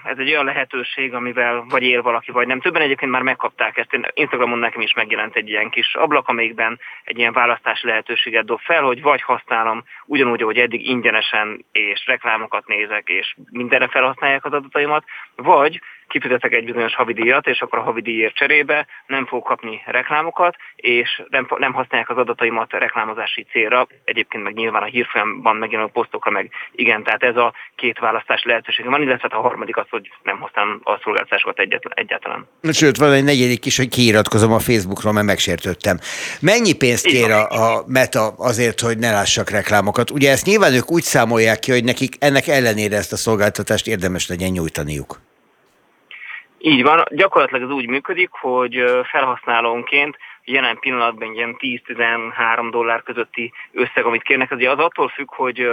ez 0.04 0.18
egy 0.18 0.30
olyan 0.30 0.44
lehetőség, 0.44 1.14
amivel 1.14 1.64
vagy 1.68 1.82
él 1.82 2.02
valaki, 2.02 2.30
vagy 2.30 2.46
nem. 2.46 2.60
Többen 2.60 2.82
egyébként 2.82 3.10
már 3.10 3.22
megkapták 3.22 3.76
ezt. 3.76 3.98
Instagramon 4.14 4.58
nekem 4.58 4.80
is 4.80 4.92
megjelent 4.92 5.36
egy 5.36 5.48
ilyen 5.48 5.70
kis 5.70 5.94
ablak, 5.94 6.28
amelyikben 6.28 6.78
egy 7.04 7.18
ilyen 7.18 7.32
választási 7.32 7.86
lehetőséget 7.86 8.44
dob 8.44 8.60
fel, 8.60 8.82
hogy 8.82 9.02
vagy 9.02 9.22
használom 9.22 9.84
ugyanúgy, 10.06 10.42
ahogy 10.42 10.58
eddig 10.58 10.88
ingyenesen, 10.88 11.64
és 11.72 12.06
reklámokat 12.06 12.66
nézek, 12.66 13.08
és 13.08 13.34
mindenre 13.50 13.88
felhasználják 13.88 14.44
az 14.44 14.52
adataimat, 14.52 15.04
vagy 15.36 15.80
kifizetek 16.10 16.52
egy 16.52 16.64
bizonyos 16.64 16.94
havidíjat, 16.94 17.46
és 17.46 17.60
akkor 17.60 17.78
a 17.78 17.82
havidíjért 17.82 18.34
cserébe 18.34 18.86
nem 19.06 19.26
fog 19.26 19.42
kapni 19.42 19.82
reklámokat, 19.86 20.56
és 20.76 21.22
nem, 21.28 21.48
nem 21.58 21.72
használják 21.72 22.10
az 22.10 22.16
adataimat 22.16 22.72
reklámozási 22.72 23.46
célra, 23.50 23.86
egyébként 24.04 24.42
meg 24.44 24.54
nyilván 24.54 24.82
a 24.82 24.92
hírfolyamban 24.94 25.56
megjelenő 25.56 25.90
posztokra 25.92 26.30
meg 26.30 26.50
igen, 26.72 27.02
tehát 27.02 27.22
ez 27.22 27.36
a 27.36 27.52
két 27.74 27.98
választás 27.98 28.42
lehetőség 28.42 28.84
van, 28.84 29.02
illetve 29.02 29.28
hát 29.30 29.38
a 29.38 29.40
harmadik 29.40 29.76
az, 29.76 29.86
hogy 29.90 30.10
nem 30.22 30.40
használom 30.40 30.80
a 30.82 30.98
szolgáltatásokat 31.02 31.58
egyáltalán. 31.94 32.48
Sőt, 32.72 32.96
van 32.96 33.12
egy 33.12 33.24
negyedik 33.24 33.66
is, 33.66 33.76
hogy 33.76 33.88
kiiratkozom 33.88 34.52
a 34.52 34.58
Facebookról, 34.58 35.12
mert 35.12 35.26
megsértődtem. 35.26 35.98
Mennyi 36.40 36.72
pénzt 36.72 37.06
kér 37.06 37.30
a, 37.30 37.48
a 37.48 37.84
Meta 37.86 38.34
azért, 38.38 38.80
hogy 38.80 38.98
ne 38.98 39.10
lássak 39.10 39.50
reklámokat? 39.50 40.10
Ugye 40.10 40.30
ezt 40.30 40.46
nyilván 40.46 40.72
ők 40.72 40.90
úgy 40.90 41.02
számolják 41.02 41.58
ki, 41.58 41.70
hogy 41.70 41.84
nekik 41.84 42.14
ennek 42.18 42.46
ellenére 42.46 42.96
ezt 42.96 43.12
a 43.12 43.16
szolgáltatást 43.16 43.86
érdemes 43.86 44.28
legyen 44.28 44.50
nyújtaniuk. 44.50 45.29
Így 46.62 46.82
van, 46.82 47.02
gyakorlatilag 47.10 47.62
ez 47.62 47.70
úgy 47.70 47.88
működik, 47.88 48.30
hogy 48.30 48.84
felhasználónként 49.04 50.16
jelen 50.44 50.78
pillanatban 50.78 51.34
ilyen 51.34 51.56
10-13 51.58 52.68
dollár 52.70 53.02
közötti 53.02 53.52
összeg, 53.72 54.04
amit 54.04 54.22
kérnek, 54.22 54.50
az 54.50 54.78
attól 54.78 55.08
függ, 55.08 55.34
hogy 55.34 55.70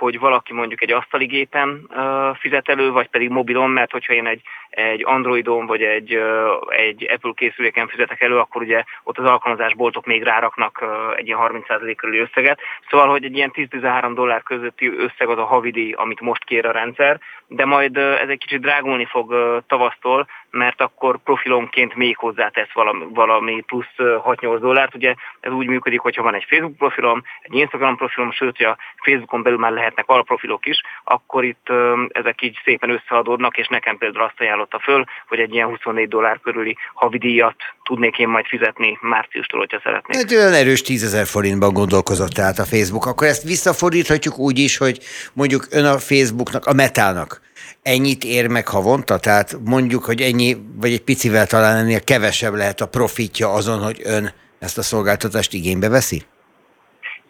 hogy 0.00 0.18
valaki 0.18 0.52
mondjuk 0.52 0.82
egy 0.82 0.92
asztali 0.92 1.26
gépen 1.26 1.86
uh, 1.88 2.36
fizet 2.36 2.68
elő, 2.68 2.90
vagy 2.90 3.08
pedig 3.08 3.28
mobilon, 3.28 3.70
mert 3.70 3.90
hogyha 3.90 4.12
én 4.12 4.26
egy, 4.26 4.42
egy 4.70 5.04
Androidon 5.04 5.66
vagy 5.66 5.82
egy, 5.82 6.20
egy 6.68 7.10
Apple 7.10 7.32
készüléken 7.34 7.88
fizetek 7.88 8.20
elő, 8.20 8.38
akkor 8.38 8.62
ugye 8.62 8.82
ott 9.02 9.18
az 9.18 9.24
alkalmazásboltok 9.24 10.06
még 10.06 10.22
ráraknak 10.22 10.84
egy 11.16 11.26
ilyen 11.26 11.38
30% 11.68 11.94
körüli 11.96 12.18
összeget. 12.18 12.60
Szóval, 12.90 13.08
hogy 13.08 13.24
egy 13.24 13.36
ilyen 13.36 13.52
10-13 13.54 14.12
dollár 14.14 14.42
közötti 14.42 14.92
összeg 14.96 15.28
az 15.28 15.38
a 15.38 15.44
havidi, 15.44 15.94
amit 15.98 16.20
most 16.20 16.44
kér 16.44 16.66
a 16.66 16.72
rendszer, 16.72 17.20
de 17.46 17.64
majd 17.64 17.96
uh, 17.98 18.22
ez 18.22 18.28
egy 18.28 18.38
kicsit 18.38 18.60
drágulni 18.60 19.04
fog 19.04 19.30
uh, 19.30 19.56
tavasztól, 19.66 20.26
mert 20.50 20.80
akkor 20.80 21.18
profilonként 21.24 21.94
még 21.94 22.16
hozzátesz 22.16 22.72
valami, 22.72 23.04
valami 23.14 23.62
plusz 23.66 23.94
6-8 23.96 24.56
dollárt. 24.60 24.94
Ugye 24.94 25.14
ez 25.40 25.52
úgy 25.52 25.66
működik, 25.66 26.00
hogyha 26.00 26.22
van 26.22 26.34
egy 26.34 26.44
Facebook 26.48 26.76
profilom, 26.76 27.22
egy 27.40 27.54
Instagram 27.54 27.96
profilom, 27.96 28.32
sőt, 28.32 28.56
hogy 28.56 28.66
a 28.66 28.78
Facebookon 28.96 29.42
belül 29.42 29.58
már 29.58 29.72
lehetnek 29.90 30.16
alprofilok 30.16 30.66
is, 30.66 30.80
akkor 31.04 31.44
itt 31.44 31.66
ezek 32.08 32.42
így 32.42 32.58
szépen 32.64 32.90
összeadódnak, 32.90 33.56
és 33.56 33.66
nekem 33.68 33.98
például 33.98 34.24
azt 34.24 34.40
ajánlotta 34.40 34.78
föl, 34.78 35.04
hogy 35.28 35.38
egy 35.38 35.54
ilyen 35.54 35.68
24 35.68 36.08
dollár 36.08 36.40
körüli 36.40 36.76
havidíjat 36.94 37.56
tudnék 37.82 38.18
én 38.18 38.28
majd 38.28 38.46
fizetni 38.46 38.98
márciustól, 39.00 39.58
hogyha 39.58 39.80
szeretnék. 39.82 40.16
Egy 40.16 40.34
olyan 40.34 40.52
erős 40.52 40.82
10 40.82 41.04
ezer 41.04 41.26
forintban 41.26 41.72
gondolkozott 41.72 42.30
tehát 42.30 42.58
a 42.58 42.64
Facebook. 42.64 43.06
Akkor 43.06 43.26
ezt 43.26 43.42
visszafordíthatjuk 43.42 44.38
úgy 44.38 44.58
is, 44.58 44.76
hogy 44.76 44.98
mondjuk 45.32 45.66
ön 45.70 45.84
a 45.84 45.98
Facebooknak, 45.98 46.66
a 46.66 46.72
metának 46.72 47.40
ennyit 47.82 48.24
ér 48.24 48.46
meg 48.48 48.68
havonta? 48.68 49.18
Tehát 49.18 49.56
mondjuk, 49.64 50.04
hogy 50.04 50.20
ennyi, 50.20 50.56
vagy 50.76 50.92
egy 50.92 51.02
picivel 51.02 51.46
talán 51.46 51.76
ennél 51.76 52.04
kevesebb 52.04 52.54
lehet 52.54 52.80
a 52.80 52.88
profitja 52.88 53.52
azon, 53.52 53.82
hogy 53.82 54.00
ön 54.04 54.32
ezt 54.58 54.78
a 54.78 54.82
szolgáltatást 54.82 55.52
igénybe 55.52 55.88
veszi? 55.88 56.22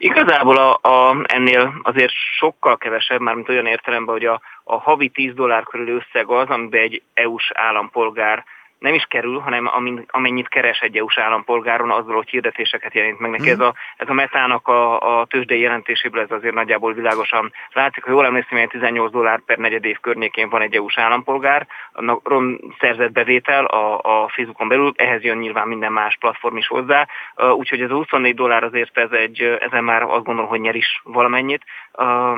Igazából 0.03 0.57
a, 0.57 0.79
a, 0.83 1.25
ennél 1.27 1.81
azért 1.83 2.13
sokkal 2.39 2.77
kevesebb, 2.77 3.21
mármint 3.21 3.49
olyan 3.49 3.67
értelemben, 3.67 4.15
hogy 4.15 4.25
a, 4.25 4.41
a 4.65 4.77
havi 4.77 5.09
10 5.09 5.35
dollár 5.35 5.63
körül 5.63 5.89
összeg 5.89 6.29
az, 6.29 6.49
amiben 6.49 6.81
egy 6.81 7.03
EU-s 7.15 7.51
állampolgár 7.55 8.45
nem 8.81 8.95
is 8.95 9.05
kerül, 9.09 9.39
hanem 9.39 9.71
amennyit 10.07 10.49
keres 10.49 10.81
egy 10.81 10.97
EU-s 10.97 11.19
állampolgáron, 11.19 11.91
azzal, 11.91 12.15
hogy 12.15 12.29
hirdetéseket 12.29 12.95
jelent 12.95 13.19
meg 13.19 13.31
neki. 13.31 13.49
Mm. 13.49 13.53
Ez, 13.53 13.61
a, 13.61 13.75
ez 13.97 14.09
a 14.09 14.13
metának 14.13 14.69
a, 14.69 15.19
a 15.19 15.27
tőzsdei 15.27 15.61
jelentéséből 15.61 16.23
ez 16.23 16.31
azért 16.31 16.55
nagyjából 16.55 16.93
világosan 16.93 17.53
látszik. 17.73 18.05
Ha 18.05 18.11
jól 18.11 18.25
emlékszem, 18.25 18.69
18 18.69 19.13
dollár 19.13 19.41
per 19.41 19.59
negyed 19.59 19.85
év 19.85 19.99
környékén 20.01 20.49
van 20.49 20.61
egy 20.61 20.75
EU-s 20.75 20.99
állampolgár, 20.99 21.67
ron 22.23 22.75
szerzett 22.79 23.13
bevétel 23.13 23.65
a, 23.65 23.99
a 23.99 24.29
Facebookon 24.29 24.69
belül, 24.69 24.93
ehhez 24.97 25.23
jön 25.23 25.39
nyilván 25.39 25.69
minden 25.69 25.93
más 25.93 26.17
platform 26.21 26.57
is 26.57 26.67
hozzá, 26.67 27.07
úgyhogy 27.53 27.81
ez 27.81 27.91
a 27.91 27.95
24 27.95 28.35
dollár 28.35 28.63
azért 28.63 28.99
ez 28.99 29.11
egy, 29.11 29.43
ezen 29.61 29.85
már 29.85 30.03
azt 30.03 30.25
gondolom, 30.25 30.51
hogy 30.51 30.61
nyer 30.61 30.75
is 30.75 31.01
valamennyit, 31.05 31.63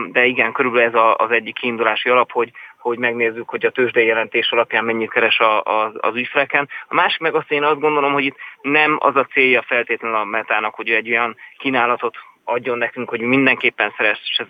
de 0.06 0.24
igen, 0.24 0.52
körülbelül 0.52 0.86
ez 0.86 1.00
az 1.16 1.30
egyik 1.30 1.54
kiindulási 1.54 2.08
alap, 2.08 2.32
hogy 2.32 2.52
hogy 2.82 2.98
megnézzük, 2.98 3.48
hogy 3.48 3.66
a 3.66 3.70
tőzsdei 3.70 4.06
jelentés 4.06 4.50
alapján 4.50 4.84
mennyit 4.84 5.10
keres 5.10 5.38
a, 5.38 5.62
a, 5.62 5.92
az 6.00 6.14
ügyfeleken. 6.14 6.68
A 6.88 6.94
másik 6.94 7.20
meg 7.20 7.34
azt 7.34 7.50
én 7.50 7.62
azt 7.62 7.80
gondolom, 7.80 8.12
hogy 8.12 8.24
itt 8.24 8.36
nem 8.62 8.96
az 9.00 9.16
a 9.16 9.24
célja 9.24 9.62
feltétlenül 9.62 10.16
a 10.16 10.24
metának, 10.24 10.74
hogy 10.74 10.88
egy 10.88 11.10
olyan 11.10 11.36
kínálatot 11.58 12.16
adjon 12.44 12.78
nekünk, 12.78 13.08
hogy 13.08 13.20
mindenképpen 13.20 13.92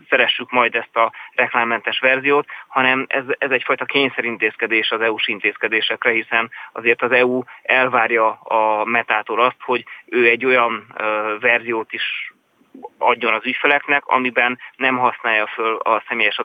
szeressük 0.08 0.50
majd 0.50 0.74
ezt 0.74 0.96
a 0.96 1.12
reklámmentes 1.34 1.98
verziót, 1.98 2.46
hanem 2.68 3.04
ez, 3.08 3.24
ez 3.38 3.50
egyfajta 3.50 3.84
kényszerintézkedés 3.84 4.90
az 4.90 5.00
EU-s 5.00 5.28
intézkedésekre, 5.28 6.10
hiszen 6.10 6.50
azért 6.72 7.02
az 7.02 7.10
EU 7.10 7.42
elvárja 7.62 8.30
a 8.32 8.84
metától 8.84 9.40
azt, 9.40 9.60
hogy 9.60 9.84
ő 10.06 10.28
egy 10.28 10.44
olyan 10.44 10.86
ö, 10.96 11.36
verziót 11.40 11.92
is 11.92 12.32
adjon 12.98 13.34
az 13.34 13.44
ügyfeleknek, 13.44 14.02
amiben 14.06 14.58
nem 14.76 14.96
használja 14.96 15.46
föl 15.54 15.76
a 15.76 16.04
személyes 16.08 16.40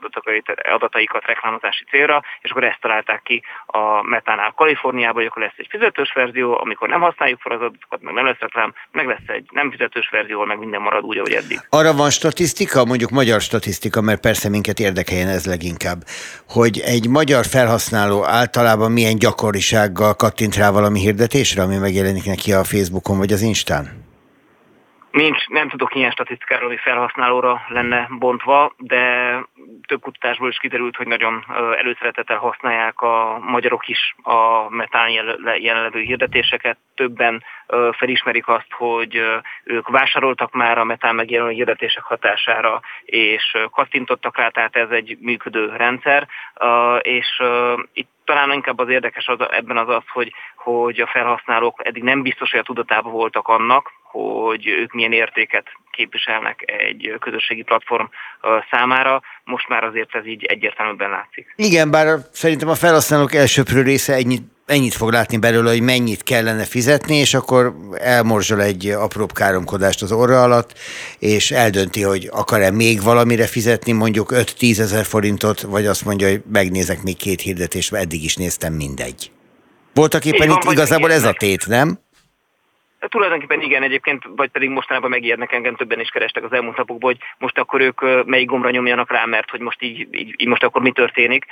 adataikat 0.72 1.24
reklámozási 1.26 1.84
célra, 1.90 2.22
és 2.40 2.50
akkor 2.50 2.64
ezt 2.64 2.80
találták 2.80 3.22
ki 3.22 3.42
a 3.66 4.02
Metánál 4.02 4.52
Kaliforniában, 4.56 5.14
hogy 5.14 5.26
akkor 5.26 5.42
lesz 5.42 5.52
egy 5.56 5.66
fizetős 5.70 6.12
verzió, 6.12 6.60
amikor 6.60 6.88
nem 6.88 7.00
használjuk 7.00 7.40
fel 7.40 7.52
az 7.52 7.60
adatokat, 7.60 8.02
meg 8.02 8.14
nem 8.14 8.24
lesz 8.24 8.38
reklám, 8.38 8.74
meg 8.90 9.06
lesz 9.06 9.26
egy 9.26 9.46
nem 9.50 9.70
fizetős 9.70 10.08
verzió, 10.08 10.44
meg 10.44 10.58
minden 10.58 10.80
marad 10.80 11.04
úgy, 11.04 11.18
ahogy 11.18 11.32
eddig. 11.32 11.58
Arra 11.68 11.92
van 11.92 12.10
statisztika, 12.10 12.84
mondjuk 12.84 13.10
magyar 13.10 13.40
statisztika, 13.40 14.00
mert 14.00 14.20
persze 14.20 14.48
minket 14.48 14.78
érdekeljen 14.78 15.28
ez 15.28 15.46
leginkább, 15.46 15.98
hogy 16.48 16.78
egy 16.78 17.08
magyar 17.08 17.44
felhasználó 17.44 18.24
általában 18.24 18.92
milyen 18.92 19.18
gyakorisággal 19.18 20.14
kattint 20.14 20.56
rá 20.56 20.70
valami 20.70 20.98
hirdetésre, 21.00 21.62
ami 21.62 21.76
megjelenik 21.76 22.24
neki 22.24 22.52
a 22.52 22.64
Facebookon 22.64 23.18
vagy 23.18 23.32
az 23.32 23.42
Instán? 23.42 24.07
Nincs, 25.18 25.46
nem 25.46 25.68
tudok 25.68 25.94
ilyen 25.94 26.10
statisztikáról, 26.10 26.68
hogy 26.68 26.80
felhasználóra 26.80 27.62
lenne 27.68 28.06
bontva, 28.10 28.72
de 28.76 29.34
több 29.86 30.00
kutatásból 30.00 30.48
is 30.48 30.58
kiderült, 30.58 30.96
hogy 30.96 31.06
nagyon 31.06 31.44
előszeretettel 31.78 32.36
használják 32.36 33.00
a 33.00 33.38
magyarok 33.40 33.88
is 33.88 34.14
a 34.22 34.68
metán 34.68 35.10
jelenlevő 35.58 36.00
hirdetéseket. 36.00 36.78
Többen 36.94 37.44
felismerik 37.90 38.48
azt, 38.48 38.70
hogy 38.70 39.22
ők 39.64 39.88
vásároltak 39.88 40.52
már 40.52 40.78
a 40.78 40.84
metán 40.84 41.14
megjelenő 41.14 41.50
hirdetések 41.50 42.02
hatására, 42.02 42.80
és 43.04 43.56
kattintottak 43.70 44.36
rá, 44.36 44.48
tehát 44.48 44.76
ez 44.76 44.90
egy 44.90 45.16
működő 45.20 45.72
rendszer, 45.76 46.28
és 47.00 47.42
itt 47.92 48.10
talán 48.24 48.52
inkább 48.52 48.78
az 48.78 48.88
érdekes 48.88 49.26
az, 49.26 49.38
ebben 49.50 49.76
az 49.76 49.88
az, 49.88 50.02
hogy, 50.08 50.32
hogy 50.56 51.00
a 51.00 51.06
felhasználók 51.06 51.80
eddig 51.84 52.02
nem 52.02 52.22
biztos, 52.22 52.50
hogy 52.50 52.60
a 52.60 52.62
tudatában 52.62 53.12
voltak 53.12 53.48
annak, 53.48 53.92
hogy 54.10 54.66
ők 54.66 54.92
milyen 54.92 55.12
értéket 55.12 55.66
képviselnek 55.90 56.62
egy 56.66 57.14
közösségi 57.20 57.62
platform 57.62 58.04
számára. 58.70 59.22
Most 59.44 59.68
már 59.68 59.84
azért 59.84 60.14
ez 60.14 60.26
így 60.26 60.44
egyértelműen 60.44 61.10
látszik. 61.10 61.54
Igen, 61.56 61.90
bár 61.90 62.18
szerintem 62.32 62.68
a 62.68 62.74
felhasználók 62.74 63.34
elsőprő 63.34 63.82
része 63.82 64.14
ennyit, 64.14 64.42
ennyit 64.66 64.94
fog 64.94 65.12
látni 65.12 65.36
belőle, 65.36 65.70
hogy 65.70 65.82
mennyit 65.82 66.22
kellene 66.22 66.64
fizetni, 66.64 67.16
és 67.16 67.34
akkor 67.34 67.74
elmorzsol 67.96 68.62
egy 68.62 68.88
apróbb 68.88 69.32
káromkodást 69.32 70.02
az 70.02 70.12
orra 70.12 70.42
alatt, 70.42 70.78
és 71.18 71.50
eldönti, 71.50 72.02
hogy 72.02 72.28
akar-e 72.32 72.70
még 72.70 73.02
valamire 73.02 73.46
fizetni, 73.46 73.92
mondjuk 73.92 74.30
5-10 74.34 74.78
ezer 74.78 75.04
forintot, 75.04 75.60
vagy 75.60 75.86
azt 75.86 76.04
mondja, 76.04 76.28
hogy 76.28 76.42
megnézek 76.52 77.02
még 77.02 77.16
két 77.16 77.40
hirdetést, 77.40 77.90
mert 77.90 78.04
eddig 78.04 78.24
is 78.24 78.36
néztem 78.36 78.72
mindegy. 78.72 79.30
Voltak 79.94 80.24
éppen 80.24 80.50
itt 80.50 80.70
igazából 80.70 81.12
ez 81.12 81.24
a 81.24 81.32
tét, 81.32 81.66
nem? 81.66 81.98
Tulajdonképpen 82.98 83.60
igen, 83.60 83.82
egyébként, 83.82 84.24
vagy 84.36 84.50
pedig 84.50 84.68
mostanában 84.68 85.10
megijednek 85.10 85.52
engem, 85.52 85.76
többen 85.76 86.00
is 86.00 86.08
kerestek 86.08 86.44
az 86.44 86.52
elmúlt 86.52 86.76
napokban, 86.76 87.10
hogy 87.10 87.20
most 87.38 87.58
akkor 87.58 87.80
ők 87.80 88.24
melyik 88.26 88.48
gombra 88.48 88.70
nyomjanak 88.70 89.10
rá, 89.10 89.24
mert 89.24 89.50
hogy 89.50 89.60
most 89.60 89.82
így, 89.82 90.08
így, 90.10 90.34
így 90.36 90.48
most 90.48 90.62
akkor 90.62 90.82
mi 90.82 90.92
történik, 90.92 91.46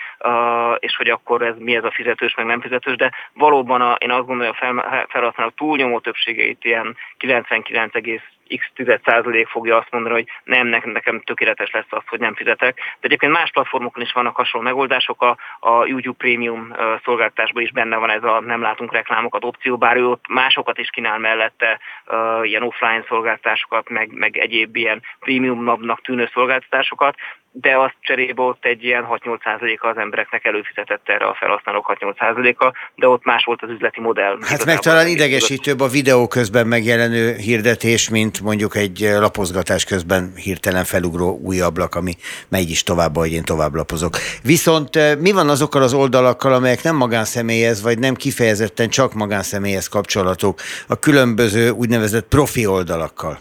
és 0.78 0.96
hogy 0.96 1.08
akkor 1.08 1.42
ez 1.42 1.54
mi 1.58 1.76
ez 1.76 1.84
a 1.84 1.90
fizetős, 1.90 2.34
meg 2.34 2.46
nem 2.46 2.60
fizetős, 2.60 2.96
de 2.96 3.12
valóban 3.32 3.80
a, 3.80 3.92
én 3.98 4.10
azt 4.10 4.26
gondolom, 4.26 4.52
a 4.52 4.56
fel, 4.64 5.06
felhasználók 5.08 5.54
túlnyomó 5.54 6.00
többségeit 6.00 6.64
ilyen 6.64 6.96
99, 7.16 7.92
x 8.56 8.70
tized 8.74 9.00
százalék 9.04 9.46
fogja 9.46 9.76
azt 9.76 9.90
mondani, 9.90 10.14
hogy 10.14 10.26
nem, 10.44 10.66
nekem, 10.66 10.90
nekem 10.90 11.20
tökéletes 11.20 11.70
lesz 11.70 11.84
az, 11.88 12.02
hogy 12.06 12.20
nem 12.20 12.34
fizetek. 12.34 12.74
De 12.76 12.82
egyébként 13.00 13.32
más 13.32 13.50
platformokon 13.50 14.02
is 14.02 14.12
vannak 14.12 14.36
hasonló 14.36 14.66
megoldások, 14.66 15.22
a, 15.22 15.36
a 15.60 15.86
YouTube 15.86 16.16
Premium 16.16 16.74
szolgáltatásban 17.04 17.62
is 17.62 17.72
benne 17.72 17.96
van 17.96 18.10
ez 18.10 18.24
a 18.24 18.40
nem 18.40 18.60
látunk 18.60 18.92
reklámokat 18.92 19.44
opció, 19.44 19.76
bár 19.76 19.96
ő 19.96 20.06
ott 20.06 20.28
másokat 20.28 20.78
is 20.78 20.90
kínál 20.90 21.18
mellette, 21.18 21.80
ilyen 22.42 22.62
offline 22.62 23.04
szolgáltatásokat, 23.08 23.88
meg, 23.88 24.10
meg 24.12 24.36
egyéb 24.36 24.76
ilyen 24.76 25.02
premiumnak 25.18 26.02
tűnő 26.02 26.30
szolgáltatásokat, 26.32 27.16
de 27.60 27.76
azt 27.78 27.96
cserébe 28.00 28.42
ott 28.42 28.64
egy 28.64 28.84
ilyen 28.84 29.06
6-8%-a 29.10 29.86
az 29.86 29.96
embereknek 29.96 30.44
előfizetett 30.44 31.08
erre 31.08 31.26
a 31.26 31.36
felhasználók 31.38 31.96
6-8%-a, 32.00 32.72
de 32.94 33.08
ott 33.08 33.24
más 33.24 33.44
volt 33.44 33.62
az 33.62 33.70
üzleti 33.70 34.00
modell. 34.00 34.38
Hát 34.40 34.64
meg 34.64 34.78
talán 34.78 35.06
idegesítőbb 35.06 35.80
a 35.80 35.88
videó 35.88 36.26
közben 36.26 36.66
megjelenő 36.66 37.34
hirdetés, 37.34 38.08
mint 38.08 38.40
mondjuk 38.40 38.76
egy 38.76 38.98
lapozgatás 39.18 39.84
közben 39.84 40.32
hirtelen 40.34 40.84
felugró 40.84 41.38
új 41.42 41.60
ablak, 41.60 41.94
ami 41.94 42.12
megy 42.48 42.70
is 42.70 42.82
tovább, 42.82 43.16
hogy 43.16 43.32
én 43.32 43.44
tovább 43.44 43.74
lapozok. 43.74 44.16
Viszont 44.42 44.96
eh, 44.96 45.16
mi 45.16 45.32
van 45.32 45.48
azokkal 45.48 45.82
az 45.82 45.94
oldalakkal, 45.94 46.52
amelyek 46.52 46.82
nem 46.82 46.96
magánszemélyhez, 46.96 47.82
vagy 47.82 47.98
nem 47.98 48.14
kifejezetten 48.14 48.88
csak 48.88 49.12
magánszemélyhez 49.12 49.88
kapcsolatok, 49.88 50.60
a 50.88 50.98
különböző 50.98 51.70
úgynevezett 51.70 52.28
profi 52.28 52.66
oldalakkal? 52.66 53.38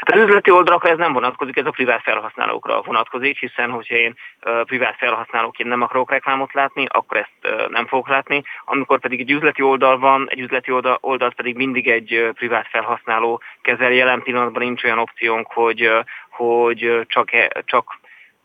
Hát 0.00 0.16
az 0.16 0.22
üzleti 0.22 0.50
oldalakra 0.50 0.88
ez 0.90 0.98
nem 0.98 1.12
vonatkozik, 1.12 1.56
ez 1.56 1.66
a 1.66 1.70
privát 1.70 2.02
felhasználókra 2.02 2.82
vonatkozik, 2.82 3.38
hiszen 3.38 3.70
hogyha 3.70 3.94
én 3.94 4.14
privát 4.64 4.96
felhasználóként 4.96 5.68
nem 5.68 5.82
akarok 5.82 6.10
reklámot 6.10 6.52
látni, 6.52 6.86
akkor 6.88 7.16
ezt 7.16 7.68
nem 7.68 7.86
fogok 7.86 8.08
látni. 8.08 8.42
Amikor 8.64 9.00
pedig 9.00 9.20
egy 9.20 9.30
üzleti 9.30 9.62
oldal 9.62 9.98
van, 9.98 10.28
egy 10.30 10.40
üzleti 10.40 10.72
oldal, 10.72 10.98
oldalt 11.00 11.34
pedig 11.34 11.56
mindig 11.56 11.88
egy 11.88 12.30
privát 12.34 12.68
felhasználó 12.68 13.42
kezel. 13.62 13.92
Jelen 13.92 14.22
pillanatban 14.22 14.62
nincs 14.62 14.84
olyan 14.84 14.98
opciónk, 14.98 15.52
hogy, 15.52 15.90
hogy 16.30 17.00
csak, 17.06 17.32
e, 17.32 17.50
csak 17.64 17.99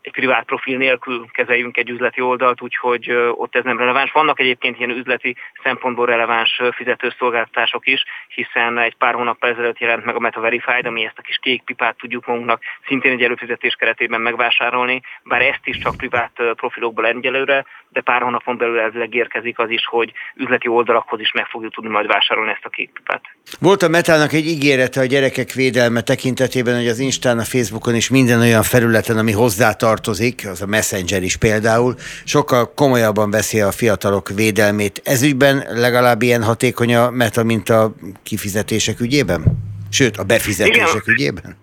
egy 0.06 0.12
privát 0.12 0.44
profil 0.44 0.76
nélkül 0.76 1.26
kezeljünk 1.32 1.76
egy 1.76 1.90
üzleti 1.90 2.20
oldalt, 2.20 2.62
úgyhogy 2.62 3.12
ott 3.30 3.56
ez 3.56 3.64
nem 3.64 3.78
releváns. 3.78 4.12
Vannak 4.12 4.40
egyébként 4.40 4.78
ilyen 4.78 4.90
üzleti 4.90 5.36
szempontból 5.62 6.06
releváns 6.06 6.60
fizetőszolgáltatások 6.70 7.86
is, 7.86 8.04
hiszen 8.28 8.78
egy 8.78 8.96
pár 8.96 9.14
hónap 9.14 9.44
ezelőtt 9.44 9.78
jelent 9.78 10.04
meg 10.04 10.14
a 10.14 10.18
Meta 10.18 10.40
Verified, 10.40 10.86
ami 10.86 11.04
ezt 11.04 11.18
a 11.18 11.22
kis 11.22 11.38
kék 11.42 11.62
pipát 11.62 11.96
tudjuk 11.96 12.26
magunknak 12.26 12.62
szintén 12.86 13.12
egy 13.12 13.22
előfizetés 13.22 13.74
keretében 13.74 14.20
megvásárolni, 14.20 15.00
bár 15.22 15.42
ezt 15.42 15.64
is 15.64 15.78
csak 15.78 15.96
privát 15.96 16.32
profilokból 16.56 17.06
egyelőre, 17.06 17.64
de 17.88 18.00
pár 18.00 18.22
hónapon 18.22 18.56
belül 18.56 18.78
elvileg 18.78 19.14
érkezik 19.14 19.58
az 19.58 19.70
is, 19.70 19.86
hogy 19.86 20.12
üzleti 20.34 20.68
oldalakhoz 20.68 21.20
is 21.20 21.32
meg 21.32 21.46
fogjuk 21.46 21.72
tudni 21.72 21.90
majd 21.90 22.06
vásárolni 22.06 22.50
ezt 22.50 22.64
a 22.64 22.68
kék 22.68 22.90
pipát. 22.92 23.22
Volt 23.60 23.82
a 23.82 23.88
Metának 23.88 24.32
egy 24.32 24.46
ígérete 24.46 25.00
a 25.00 25.04
gyerekek 25.04 25.52
védelme 25.52 26.00
tekintetében, 26.00 26.74
hogy 26.76 26.88
az 26.88 26.98
Instán, 26.98 27.38
a 27.38 27.44
Facebookon 27.44 27.94
és 27.94 28.10
minden 28.10 28.40
olyan 28.40 28.62
felületen, 28.62 29.18
ami 29.18 29.32
hozzátartozik 29.32 29.94
tartozik, 29.96 30.48
az 30.50 30.62
a 30.62 30.66
Messenger 30.66 31.22
is 31.22 31.36
például, 31.36 31.94
sokkal 32.24 32.72
komolyabban 32.74 33.30
veszi 33.30 33.60
a 33.60 33.70
fiatalok 33.70 34.28
védelmét. 34.28 35.00
Ez 35.04 35.22
ügyben 35.22 35.64
legalább 35.68 36.22
ilyen 36.22 36.42
hatékony 36.42 36.94
a 36.94 37.10
meta, 37.10 37.42
mint 37.42 37.68
a 37.68 37.94
kifizetések 38.22 39.00
ügyében? 39.00 39.44
Sőt, 39.90 40.16
a 40.16 40.24
befizetések 40.24 41.02
Igen. 41.02 41.14
ügyében? 41.14 41.56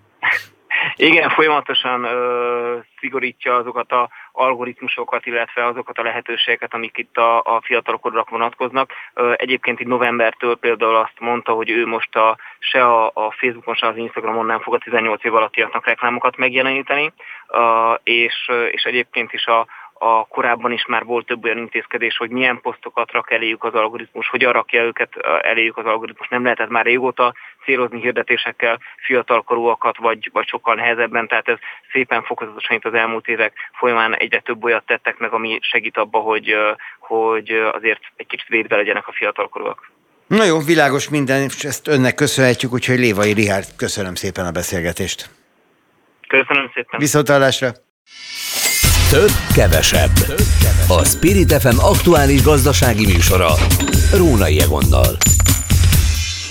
Igen, 0.96 1.28
folyamatosan 1.28 2.04
ö, 2.04 2.78
szigorítja 2.98 3.54
azokat 3.54 3.92
a 3.92 4.08
algoritmusokat, 4.32 5.26
illetve 5.26 5.66
azokat 5.66 5.98
a 5.98 6.02
lehetőségeket, 6.02 6.74
amik 6.74 6.98
itt 6.98 7.16
a, 7.16 7.38
a 7.38 7.60
fiatalokra 7.62 8.24
vonatkoznak. 8.30 8.92
Ö, 9.14 9.32
egyébként 9.36 9.80
itt 9.80 9.86
novembertől 9.86 10.56
például 10.56 10.96
azt 10.96 11.20
mondta, 11.20 11.52
hogy 11.52 11.70
ő 11.70 11.86
most 11.86 12.16
a, 12.16 12.36
se 12.58 12.84
a, 12.84 13.10
a 13.14 13.30
Facebookon, 13.30 13.74
se 13.74 13.86
az 13.86 13.96
Instagramon 13.96 14.46
nem 14.46 14.60
fog 14.60 14.74
a 14.74 14.78
18 14.78 15.24
év 15.24 15.34
alattiaknak 15.34 15.86
reklámokat 15.86 16.36
megjeleníteni, 16.36 17.12
ö, 17.48 17.92
és, 18.02 18.50
és 18.70 18.82
egyébként 18.82 19.32
is 19.32 19.46
a, 19.46 19.66
a 19.98 20.26
korábban 20.26 20.72
is 20.72 20.86
már 20.86 21.04
volt 21.04 21.26
több 21.26 21.44
olyan 21.44 21.58
intézkedés, 21.58 22.16
hogy 22.16 22.30
milyen 22.30 22.60
posztokat 22.60 23.12
rak 23.12 23.30
eléjük 23.30 23.64
az 23.64 23.74
algoritmus, 23.74 24.28
hogyan 24.28 24.52
rakja 24.52 24.82
őket 24.82 25.16
eléjük 25.40 25.76
az 25.76 25.86
algoritmus. 25.86 26.28
Nem 26.28 26.42
lehetett 26.42 26.68
már 26.68 26.84
régóta 26.84 27.34
célozni 27.64 28.00
hirdetésekkel 28.00 28.80
fiatalkorúakat, 28.96 29.96
vagy, 29.96 30.30
vagy 30.32 30.46
sokkal 30.46 30.74
nehezebben, 30.74 31.28
tehát 31.28 31.48
ez 31.48 31.58
szépen 31.92 32.22
fokozatosan 32.22 32.76
itt 32.76 32.84
az 32.84 32.94
elmúlt 32.94 33.26
évek 33.26 33.52
folyamán 33.72 34.14
egyre 34.14 34.40
több 34.40 34.64
olyat 34.64 34.86
tettek 34.86 35.18
meg, 35.18 35.32
ami 35.32 35.58
segít 35.62 35.96
abba, 35.96 36.18
hogy, 36.18 36.56
hogy 36.98 37.50
azért 37.72 38.00
egy 38.16 38.26
kicsit 38.26 38.48
védve 38.48 38.76
legyenek 38.76 39.08
a 39.08 39.12
fiatalkorúak. 39.12 39.90
Na 40.26 40.44
jó, 40.44 40.58
világos 40.60 41.08
minden, 41.08 41.42
és 41.42 41.64
ezt 41.64 41.88
önnek 41.88 42.14
köszönhetjük, 42.14 42.72
úgyhogy 42.72 42.98
Lévai 42.98 43.32
Rihárd, 43.32 43.66
köszönöm 43.76 44.14
szépen 44.14 44.46
a 44.46 44.50
beszélgetést. 44.50 45.30
Köszönöm 46.28 46.70
szépen. 46.74 47.00
Viszontlátásra. 47.00 47.68
Több, 49.14 49.30
kevesebb. 49.52 50.10
A 50.88 51.04
Spirit 51.04 51.52
FM 51.52 51.78
aktuális 51.78 52.42
gazdasági 52.42 53.06
műsora. 53.06 53.54
Rónai 54.12 54.60
Egonnal. 54.60 55.16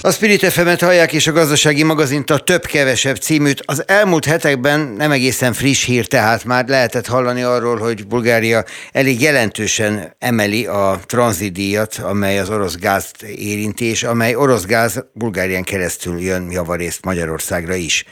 A 0.05 0.11
Spirit 0.11 0.45
fm 0.45 0.69
hallják 0.79 1.13
és 1.13 1.27
a 1.27 1.31
gazdasági 1.31 1.83
magazint 1.83 2.29
a 2.29 2.37
Több-Kevesebb 2.37 3.15
címűt. 3.15 3.63
Az 3.65 3.83
elmúlt 3.87 4.25
hetekben 4.25 4.79
nem 4.79 5.11
egészen 5.11 5.53
friss 5.53 5.85
hír, 5.85 6.07
tehát 6.07 6.43
már 6.43 6.67
lehetett 6.67 7.07
hallani 7.07 7.41
arról, 7.41 7.77
hogy 7.77 8.07
Bulgária 8.07 8.63
elég 8.91 9.21
jelentősen 9.21 10.15
emeli 10.19 10.65
a 10.65 10.99
tranzidíjat, 11.05 11.95
amely 11.95 12.39
az 12.39 12.49
orosz 12.49 12.75
gázt 12.75 13.21
érinti, 13.21 13.85
és 13.85 14.03
amely 14.03 14.35
orosz 14.35 14.65
gáz 14.65 15.05
Bulgárián 15.13 15.63
keresztül 15.63 16.19
jön 16.19 16.51
javarészt 16.51 17.05
Magyarországra 17.05 17.73
is. 17.73 18.05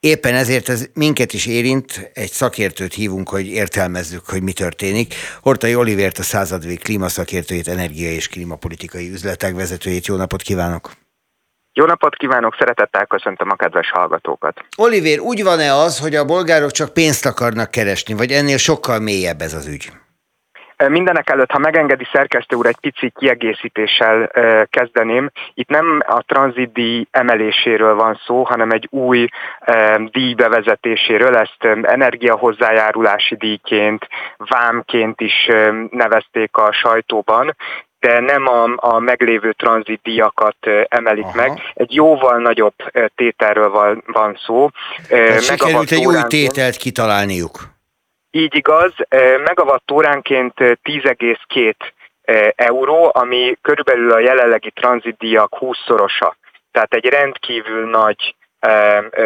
Éppen 0.00 0.34
ezért 0.34 0.68
ez 0.68 0.86
minket 0.94 1.32
is 1.32 1.46
érint, 1.46 2.10
egy 2.14 2.32
szakértőt 2.32 2.94
hívunk, 2.94 3.28
hogy 3.28 3.46
értelmezzük, 3.46 4.26
hogy 4.26 4.42
mi 4.42 4.52
történik. 4.52 5.14
Hortai 5.40 5.74
Olivért, 5.74 6.18
a 6.18 6.22
századvég 6.22 6.82
klímaszakértőjét, 6.82 7.68
energia 7.68 8.10
és 8.10 8.28
klímapolitikai 8.28 9.10
üzletek 9.10 9.54
vezetőjét. 9.54 10.06
Jó 10.06 10.16
napot 10.16 10.42
kívánok! 10.42 11.03
Jó 11.76 11.84
napot 11.84 12.14
kívánok, 12.16 12.56
szeretettel 12.58 13.06
köszöntöm 13.06 13.50
a 13.50 13.54
kedves 13.54 13.90
hallgatókat. 13.90 14.64
Olivér, 14.76 15.18
úgy 15.20 15.42
van-e 15.42 15.72
az, 15.72 16.00
hogy 16.00 16.14
a 16.14 16.24
bolgárok 16.24 16.70
csak 16.70 16.92
pénzt 16.92 17.26
akarnak 17.26 17.70
keresni, 17.70 18.14
vagy 18.14 18.30
ennél 18.30 18.56
sokkal 18.56 18.98
mélyebb 18.98 19.40
ez 19.40 19.54
az 19.54 19.66
ügy? 19.68 19.88
Mindenek 20.88 21.30
előtt, 21.30 21.50
ha 21.50 21.58
megengedi 21.58 22.06
szerkesztő 22.12 22.56
úr, 22.56 22.66
egy 22.66 22.80
pici 22.80 23.12
kiegészítéssel 23.16 24.30
kezdeném. 24.70 25.30
Itt 25.54 25.68
nem 25.68 26.02
a 26.06 26.22
tranzitdíj 26.26 27.06
emeléséről 27.10 27.94
van 27.94 28.20
szó, 28.26 28.42
hanem 28.42 28.70
egy 28.70 28.88
új 28.90 29.28
díj 30.10 30.34
bevezetéséről. 30.34 31.36
Ezt 31.36 31.64
energiahozzájárulási 31.82 33.36
díjként, 33.36 34.08
vámként 34.36 35.20
is 35.20 35.48
nevezték 35.90 36.56
a 36.56 36.72
sajtóban 36.72 37.56
de 38.04 38.20
nem 38.20 38.46
a, 38.46 38.72
a 38.76 38.98
meglévő 38.98 39.52
tranzitdíjakat 39.52 40.56
emelik 40.88 41.24
Aha. 41.24 41.36
meg. 41.36 41.60
Egy 41.74 41.94
jóval 41.94 42.38
nagyobb 42.38 42.74
tételről 43.14 43.70
van, 43.70 44.02
van 44.06 44.38
szó. 44.46 44.68
Tehát 45.08 45.42
sikerült 45.42 45.90
egy 45.90 46.06
új 46.06 46.16
tételt 46.28 46.76
kitalálniuk. 46.76 47.58
Így 48.30 48.54
igaz, 48.54 48.92
óránként 49.92 50.52
10,2 50.56 51.74
euró, 52.56 53.10
ami 53.14 53.56
körülbelül 53.62 54.12
a 54.12 54.18
jelenlegi 54.18 54.70
tranzitdíjak 54.70 55.56
20-szorosa. 55.60 56.32
Tehát 56.72 56.94
egy 56.94 57.04
rendkívül 57.04 57.90
nagy 57.90 58.34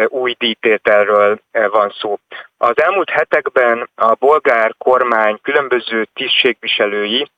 új 0.07 0.35
díjtételről 0.37 1.39
van 1.51 1.93
szó. 1.99 2.19
Az 2.57 2.81
elmúlt 2.81 3.09
hetekben 3.09 3.89
a 3.95 4.13
bolgár 4.13 4.73
kormány 4.77 5.39
különböző 5.41 6.07
tisztségviselői 6.13 7.29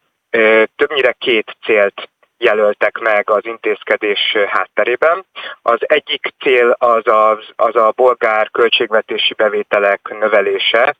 többnyire 0.76 1.15
két 1.20 1.58
célt 1.63 2.10
jelöltek 2.38 2.98
meg 2.98 3.30
az 3.30 3.46
intézkedés 3.46 4.38
hátterében. 4.48 5.26
Az 5.62 5.80
egyik 5.80 6.34
cél 6.39 6.76
az 6.80 7.08
a, 7.08 7.39
az 7.56 7.76
a 7.76 7.94
bolgár 7.96 8.50
költségvetési 8.52 9.34
bevételek 9.34 10.15
növelése, 10.20 10.96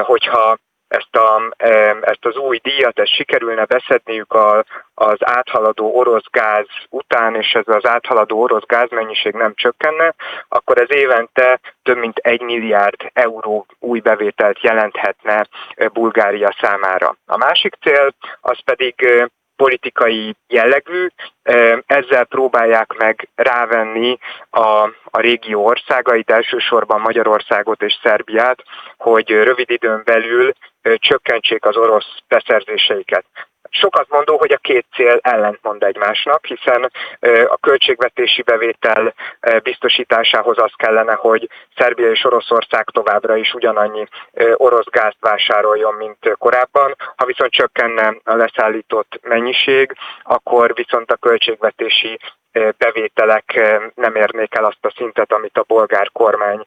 hogyha 0.00 0.58
ezt, 0.90 1.16
a, 1.16 1.54
ezt 2.00 2.24
az 2.24 2.36
új 2.36 2.58
díjat, 2.58 2.98
ezt 2.98 3.14
sikerülne 3.14 3.64
beszedniük 3.64 4.32
a, 4.32 4.64
az 4.94 5.16
áthaladó 5.18 5.96
orosz 5.96 6.30
gáz 6.30 6.66
után, 6.88 7.34
és 7.34 7.52
ez 7.52 7.74
az 7.74 7.86
áthaladó 7.86 8.40
orosz 8.42 8.66
gázmennyiség 8.66 9.32
nem 9.32 9.52
csökkenne, 9.54 10.14
akkor 10.48 10.80
ez 10.80 10.96
évente 10.96 11.60
több 11.82 11.96
mint 11.96 12.16
egy 12.16 12.40
milliárd 12.40 13.10
euró 13.12 13.66
új 13.78 14.00
bevételt 14.00 14.62
jelenthetne 14.62 15.46
Bulgária 15.92 16.54
számára. 16.60 17.16
A 17.26 17.36
másik 17.36 17.74
cél 17.80 18.14
az 18.40 18.58
pedig 18.64 18.94
politikai 19.56 20.34
jellegű, 20.48 21.06
ezzel 21.86 22.24
próbálják 22.24 22.92
meg 22.98 23.28
rávenni 23.34 24.18
a, 24.50 24.88
a 25.04 25.20
régió 25.20 25.64
országait, 25.64 26.30
elsősorban 26.30 27.00
Magyarországot 27.00 27.82
és 27.82 27.98
Szerbiát, 28.02 28.62
hogy 28.96 29.30
rövid 29.30 29.70
időn 29.70 30.02
belül 30.04 30.52
csökkentsék 30.82 31.64
az 31.64 31.76
orosz 31.76 32.16
beszerzéseiket. 32.28 33.24
Sokat 33.72 34.08
mondó, 34.08 34.38
hogy 34.38 34.52
a 34.52 34.56
két 34.56 34.86
cél 34.94 35.18
ellentmond 35.22 35.82
egymásnak, 35.82 36.44
hiszen 36.46 36.90
a 37.46 37.56
költségvetési 37.56 38.42
bevétel 38.42 39.14
biztosításához 39.62 40.58
az 40.58 40.72
kellene, 40.76 41.12
hogy 41.12 41.48
Szerbia 41.76 42.10
és 42.10 42.24
Oroszország 42.24 42.84
továbbra 42.84 43.36
is 43.36 43.54
ugyanannyi 43.54 44.06
orosz 44.54 44.88
gázt 44.90 45.16
vásároljon, 45.20 45.94
mint 45.94 46.36
korábban. 46.38 46.96
Ha 47.16 47.24
viszont 47.24 47.52
csökkenne 47.52 48.16
a 48.24 48.34
leszállított 48.34 49.20
mennyiség, 49.22 49.92
akkor 50.22 50.74
viszont 50.74 51.10
a 51.10 51.16
költségvetési 51.16 52.18
bevételek 52.78 53.60
nem 53.94 54.14
érnék 54.14 54.54
el 54.54 54.64
azt 54.64 54.78
a 54.80 54.92
szintet, 54.96 55.32
amit 55.32 55.56
a 55.56 55.64
bolgár 55.66 56.10
kormány 56.12 56.64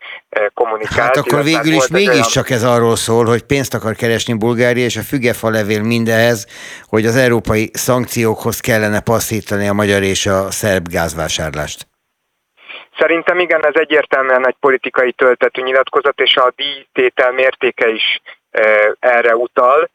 kommunikált. 0.53 1.15
Hát 1.15 1.17
akkor 1.17 1.43
végül 1.43 1.73
is 1.73 1.87
mégiscsak 1.87 2.49
olyan... 2.49 2.57
ez 2.57 2.63
arról 2.63 2.95
szól, 2.95 3.25
hogy 3.25 3.43
pénzt 3.43 3.73
akar 3.73 3.95
keresni 3.95 4.33
Bulgária, 4.33 4.83
és 4.83 4.95
a 4.95 5.01
fügefa 5.01 5.49
levél 5.49 5.81
mindehez, 5.81 6.47
hogy 6.87 7.05
az 7.05 7.15
európai 7.15 7.69
szankciókhoz 7.73 8.59
kellene 8.59 9.01
passzítani 9.01 9.67
a 9.67 9.73
magyar 9.73 10.01
és 10.01 10.25
a 10.25 10.51
szerb 10.51 10.87
gázvásárlást. 10.87 11.87
Szerintem 12.97 13.39
igen, 13.39 13.65
ez 13.65 13.73
egyértelműen 13.75 14.47
egy 14.47 14.55
politikai 14.59 15.11
töltetű 15.11 15.61
nyilatkozat, 15.61 16.19
és 16.19 16.35
a 16.35 16.53
díjtétel 16.55 17.31
mértéke 17.31 17.87
is 17.89 18.21
erre 18.99 19.35
utal. 19.35 19.89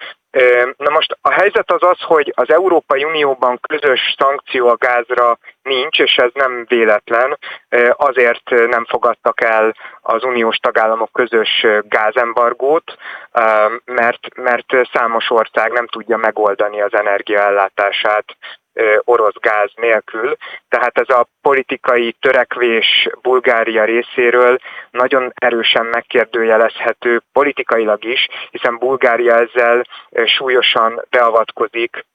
Na 0.76 0.90
most 0.90 1.18
a 1.20 1.30
helyzet 1.30 1.70
az 1.70 1.82
az, 1.82 2.00
hogy 2.00 2.32
az 2.36 2.50
Európai 2.50 3.04
Unióban 3.04 3.60
közös 3.60 4.14
szankció 4.18 4.68
a 4.68 4.76
gázra 4.76 5.38
nincs, 5.62 5.98
és 5.98 6.16
ez 6.16 6.30
nem 6.34 6.64
véletlen. 6.68 7.38
Azért 7.90 8.50
nem 8.50 8.84
fogadtak 8.84 9.40
el 9.40 9.74
az 10.00 10.24
uniós 10.24 10.56
tagállamok 10.56 11.12
közös 11.12 11.66
gázembargót, 11.82 12.96
mert, 13.84 14.34
mert 14.34 14.66
számos 14.92 15.30
ország 15.30 15.72
nem 15.72 15.86
tudja 15.86 16.16
megoldani 16.16 16.80
az 16.80 16.94
energiaellátását 16.94 18.36
orosz 19.04 19.38
gáz 19.40 19.70
nélkül. 19.74 20.36
Tehát 20.68 20.98
ez 20.98 21.08
a 21.08 21.26
politikai 21.42 22.16
törekvés 22.20 23.08
Bulgária 23.22 23.84
részéről 23.84 24.58
nagyon 24.90 25.32
erősen 25.34 25.86
megkérdőjelezhető 25.86 27.22
politikailag 27.32 28.04
is, 28.04 28.28
hiszen 28.50 28.78
Bulgária 28.78 29.34
ezzel 29.34 29.86
súlyosan 30.24 31.02
beavatkozik 31.10 32.06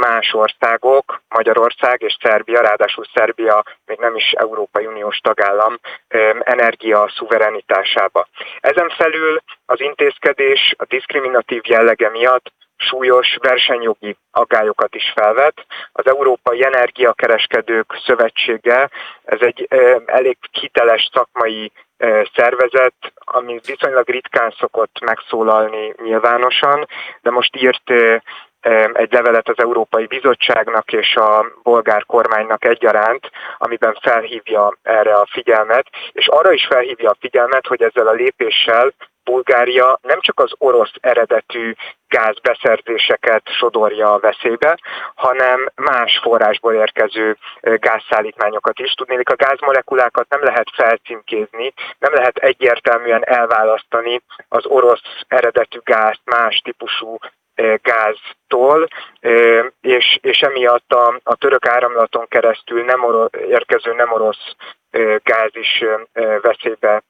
más 0.00 0.32
országok, 0.32 1.22
Magyarország 1.28 2.02
és 2.02 2.16
Szerbia, 2.22 2.60
ráadásul 2.60 3.04
Szerbia 3.14 3.62
még 3.86 3.98
nem 3.98 4.16
is 4.16 4.32
Európai 4.32 4.86
Uniós 4.86 5.18
tagállam 5.18 5.78
energia 6.40 7.12
szuverenitásába. 7.16 8.28
Ezen 8.60 8.88
felül 8.88 9.42
az 9.66 9.80
intézkedés 9.80 10.74
a 10.76 10.84
diszkriminatív 10.84 11.62
jellege 11.64 12.10
miatt 12.10 12.52
súlyos 12.76 13.36
versenyjogi 13.40 14.16
aggályokat 14.30 14.94
is 14.94 15.12
felvet. 15.14 15.66
Az 15.92 16.06
Európai 16.06 16.64
Energiakereskedők 16.64 18.00
Szövetsége, 18.04 18.90
ez 19.24 19.40
egy 19.40 19.68
elég 20.06 20.36
hiteles 20.52 21.08
szakmai 21.12 21.72
szervezet, 22.34 22.94
ami 23.14 23.60
viszonylag 23.66 24.08
ritkán 24.08 24.54
szokott 24.58 25.00
megszólalni 25.00 25.94
nyilvánosan, 26.02 26.88
de 27.22 27.30
most 27.30 27.56
írt 27.56 27.92
egy 28.92 29.12
levelet 29.12 29.48
az 29.48 29.58
Európai 29.58 30.06
Bizottságnak 30.06 30.92
és 30.92 31.16
a 31.16 31.46
bolgár 31.62 32.04
kormánynak 32.04 32.64
egyaránt, 32.64 33.30
amiben 33.58 33.98
felhívja 34.00 34.76
erre 34.82 35.14
a 35.14 35.28
figyelmet, 35.30 35.86
és 36.12 36.28
arra 36.28 36.52
is 36.52 36.66
felhívja 36.66 37.10
a 37.10 37.16
figyelmet, 37.20 37.66
hogy 37.66 37.82
ezzel 37.82 38.06
a 38.06 38.12
lépéssel 38.12 38.92
Bulgária 39.24 39.98
nem 40.02 40.20
csak 40.20 40.40
az 40.40 40.52
orosz 40.58 40.92
eredetű 41.00 41.74
gázbeszerzéseket 42.08 43.42
sodorja 43.48 44.12
a 44.12 44.18
veszélybe, 44.18 44.78
hanem 45.14 45.68
más 45.74 46.18
forrásból 46.22 46.74
érkező 46.74 47.36
gázszállítmányokat 47.60 48.78
is. 48.78 48.92
Tudnék, 48.92 49.28
a 49.28 49.34
gázmolekulákat 49.36 50.28
nem 50.28 50.42
lehet 50.42 50.70
felcímkézni, 50.74 51.72
nem 51.98 52.12
lehet 52.12 52.36
egyértelműen 52.36 53.24
elválasztani 53.24 54.22
az 54.48 54.66
orosz 54.66 55.02
eredetű 55.28 55.78
gázt 55.84 56.20
más 56.24 56.60
típusú 56.64 57.18
gáztól, 57.82 58.88
és, 59.80 60.18
és 60.20 60.40
emiatt 60.40 60.92
a, 60.92 61.20
a 61.22 61.34
török 61.34 61.66
áramlaton 61.66 62.26
keresztül 62.28 62.84
nem 62.84 63.04
orosz, 63.04 63.30
érkező 63.48 63.94
nem 63.94 64.12
orosz 64.12 64.54
gáz 65.22 65.50
is 65.52 65.84
veszélybe 66.42 67.02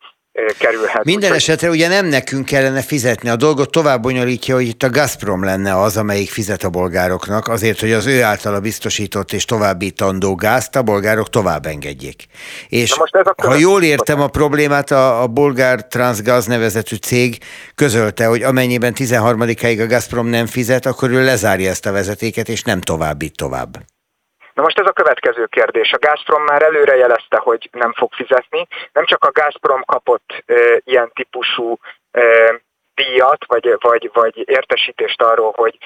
kerülhet. 0.58 1.04
Minden 1.04 1.30
úgy, 1.30 1.36
esetre 1.36 1.68
ugye 1.70 1.88
nem 1.88 2.06
nekünk 2.06 2.44
kellene 2.44 2.82
fizetni, 2.82 3.28
a 3.28 3.36
dolgot 3.36 3.70
tovább 3.70 4.02
bonyolítja, 4.02 4.54
hogy 4.54 4.66
itt 4.66 4.82
a 4.82 4.90
Gazprom 4.90 5.44
lenne 5.44 5.80
az, 5.80 5.96
amelyik 5.96 6.30
fizet 6.30 6.62
a 6.62 6.68
bolgároknak, 6.68 7.48
azért, 7.48 7.80
hogy 7.80 7.92
az 7.92 8.06
ő 8.06 8.22
általa 8.22 8.60
biztosított 8.60 9.32
és 9.32 9.44
továbbítandó 9.44 10.34
gázt 10.34 10.76
a 10.76 10.82
bolgárok 10.82 11.30
tovább 11.30 11.66
engedjék. 11.66 12.26
És 12.68 12.98
most 12.98 13.16
ez 13.16 13.26
a 13.26 13.46
ha 13.46 13.54
jól 13.54 13.82
értem 13.82 14.20
a 14.20 14.28
problémát, 14.28 14.90
a, 14.90 15.22
a 15.22 15.26
bolgár 15.26 15.86
Transgaz 15.86 16.46
nevezetű 16.46 16.96
cég 16.96 17.38
közölte, 17.74 18.26
hogy 18.26 18.42
amennyiben 18.42 18.92
13-áig 18.96 19.82
a 19.82 19.86
Gazprom 19.86 20.26
nem 20.26 20.46
fizet, 20.46 20.86
akkor 20.86 21.10
ő 21.10 21.24
lezárja 21.24 21.70
ezt 21.70 21.86
a 21.86 21.92
vezetéket, 21.92 22.48
és 22.48 22.62
nem 22.62 22.80
továbbít 22.80 23.36
tovább. 23.36 23.95
Na 24.56 24.62
most 24.62 24.78
ez 24.78 24.86
a 24.86 24.92
következő 24.92 25.46
kérdés. 25.46 25.92
A 25.92 25.98
Gazprom 25.98 26.42
már 26.42 26.62
előre 26.62 26.96
jelezte, 26.96 27.36
hogy 27.36 27.68
nem 27.72 27.92
fog 27.92 28.12
fizetni. 28.12 28.66
Nem 28.92 29.04
csak 29.04 29.24
a 29.24 29.30
Gazprom 29.32 29.82
kapott 29.84 30.42
e, 30.46 30.80
ilyen 30.84 31.10
típusú 31.14 31.78
e, 32.10 32.22
díjat, 32.94 33.44
vagy, 33.46 33.76
vagy, 33.78 34.10
vagy 34.12 34.48
értesítést 34.48 35.22
arról, 35.22 35.52
hogy 35.56 35.78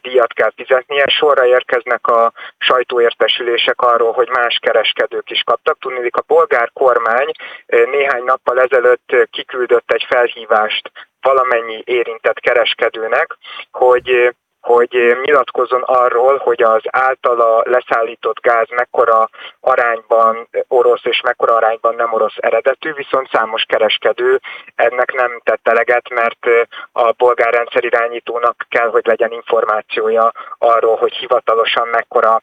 díjat 0.00 0.32
kell 0.32 0.52
fizetnie. 0.56 1.06
Sorra 1.06 1.46
érkeznek 1.46 2.06
a 2.06 2.32
sajtóértesülések 2.58 3.80
arról, 3.80 4.12
hogy 4.12 4.28
más 4.28 4.58
kereskedők 4.62 5.30
is 5.30 5.42
kaptak. 5.42 5.78
Tudnék, 5.78 6.16
a 6.16 6.24
bolgár 6.26 6.70
kormány 6.72 7.30
néhány 7.66 8.24
nappal 8.24 8.60
ezelőtt 8.60 9.28
kiküldött 9.30 9.92
egy 9.92 10.04
felhívást 10.08 10.90
valamennyi 11.20 11.82
érintett 11.84 12.40
kereskedőnek, 12.40 13.36
hogy 13.70 14.34
hogy 14.64 15.16
nyilatkozzon 15.22 15.82
arról, 15.82 16.36
hogy 16.36 16.62
az 16.62 16.82
általa 16.90 17.62
leszállított 17.64 18.40
gáz 18.40 18.68
mekkora 18.70 19.28
arányban 19.60 20.48
orosz 20.68 21.04
és 21.04 21.20
mekkora 21.20 21.54
arányban 21.54 21.94
nem 21.94 22.12
orosz 22.12 22.34
eredetű, 22.36 22.92
viszont 22.92 23.28
számos 23.32 23.62
kereskedő 23.62 24.40
ennek 24.74 25.12
nem 25.12 25.40
tett 25.42 25.68
eleget, 25.68 26.08
mert 26.08 26.68
a 26.92 27.12
bolgár 27.12 27.66
irányítónak 27.80 28.66
kell, 28.68 28.88
hogy 28.88 29.06
legyen 29.06 29.32
információja 29.32 30.32
arról, 30.58 30.96
hogy 30.96 31.12
hivatalosan 31.12 31.88
mekkora 31.88 32.42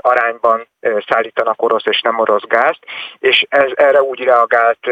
arányban 0.00 0.68
szállítanak 1.06 1.62
orosz 1.62 1.86
és 1.86 2.00
nem 2.00 2.18
orosz 2.18 2.46
gázt, 2.46 2.80
és 3.18 3.46
ez, 3.48 3.70
erre 3.74 4.02
úgy 4.02 4.20
reagált 4.20 4.86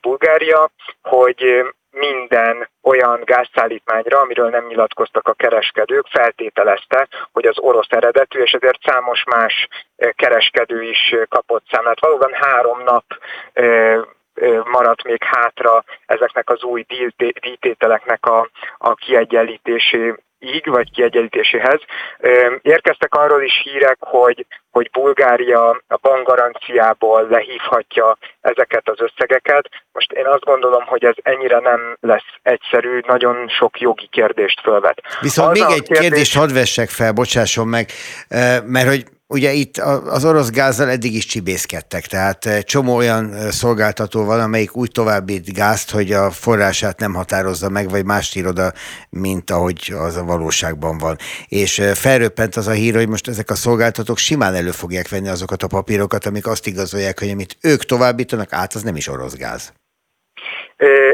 Bulgária, 0.00 0.70
hogy 1.02 1.64
minden 1.90 2.68
olyan 2.82 3.20
gázszállítmányra, 3.24 4.20
amiről 4.20 4.48
nem 4.48 4.66
nyilatkoztak 4.66 5.28
a 5.28 5.32
kereskedők, 5.32 6.06
feltételezte, 6.06 7.08
hogy 7.32 7.46
az 7.46 7.58
orosz 7.58 7.90
eredetű, 7.90 8.40
és 8.40 8.52
ezért 8.52 8.80
számos 8.82 9.24
más 9.24 9.68
kereskedő 9.96 10.82
is 10.82 11.14
kapott 11.28 11.64
számlát. 11.70 12.00
Valóban 12.00 12.32
három 12.32 12.82
nap 12.82 13.04
maradt 14.64 15.02
még 15.02 15.24
hátra 15.24 15.84
ezeknek 16.06 16.50
az 16.50 16.62
új 16.62 16.86
díjtételeknek 17.40 18.26
a, 18.26 18.48
a 18.78 18.94
kiegyenlítésé 18.94 20.14
ig 20.40 20.66
vagy 20.66 20.90
kiegyenlítéséhez. 20.90 21.80
Érkeztek 22.62 23.14
arról 23.14 23.42
is 23.42 23.60
hírek, 23.64 23.96
hogy, 24.00 24.46
hogy 24.70 24.90
Bulgária 24.92 25.68
a 25.88 25.96
bankgaranciából 26.00 27.26
lehívhatja 27.30 28.18
ezeket 28.40 28.88
az 28.88 29.00
összegeket. 29.00 29.68
Most 29.92 30.12
én 30.12 30.26
azt 30.26 30.44
gondolom, 30.44 30.84
hogy 30.86 31.04
ez 31.04 31.14
ennyire 31.22 31.58
nem 31.58 31.96
lesz 32.00 32.30
egyszerű, 32.42 33.00
nagyon 33.06 33.48
sok 33.48 33.80
jogi 33.80 34.06
kérdést 34.10 34.60
fölvet. 34.60 35.02
Viszont 35.20 35.50
az 35.50 35.58
még 35.58 35.70
egy 35.70 35.82
kérdés... 35.82 35.98
kérdést 35.98 36.36
hadd 36.36 36.52
vessek 36.52 36.88
fel, 36.88 37.12
bocsásson 37.12 37.68
meg, 37.68 37.90
mert 38.64 38.88
hogy 38.88 39.04
Ugye 39.32 39.52
itt 39.52 39.78
az 40.06 40.24
orosz 40.24 40.50
gázzal 40.50 40.88
eddig 40.88 41.14
is 41.14 41.26
csibészkedtek, 41.26 42.06
tehát 42.06 42.46
eh, 42.46 42.62
csomó 42.62 42.94
olyan 42.94 43.34
eh, 43.34 43.50
szolgáltató 43.50 44.24
van, 44.24 44.40
amelyik 44.40 44.76
úgy 44.76 44.90
továbbít 44.90 45.52
gázt, 45.52 45.90
hogy 45.90 46.12
a 46.12 46.30
forrását 46.30 46.98
nem 46.98 47.14
határozza 47.14 47.68
meg, 47.68 47.90
vagy 47.90 48.04
más 48.04 48.34
ír 48.34 48.46
oda, 48.46 48.72
mint 49.10 49.50
ahogy 49.50 49.94
az 49.98 50.16
a 50.16 50.24
valóságban 50.24 50.98
van. 50.98 51.16
És 51.46 51.78
eh, 51.78 51.94
felröppent 51.94 52.56
az 52.56 52.66
a 52.66 52.70
hír, 52.70 52.94
hogy 52.94 53.08
most 53.08 53.28
ezek 53.28 53.50
a 53.50 53.54
szolgáltatók 53.54 54.18
simán 54.18 54.54
elő 54.54 54.70
fogják 54.70 55.08
venni 55.08 55.28
azokat 55.28 55.62
a 55.62 55.66
papírokat, 55.66 56.26
amik 56.26 56.46
azt 56.46 56.66
igazolják, 56.66 57.18
hogy 57.18 57.30
amit 57.30 57.56
ők 57.60 57.84
továbbítanak 57.84 58.52
át, 58.52 58.74
az 58.74 58.82
nem 58.82 58.96
is 58.96 59.08
orosz 59.08 59.34
gáz. 59.34 59.72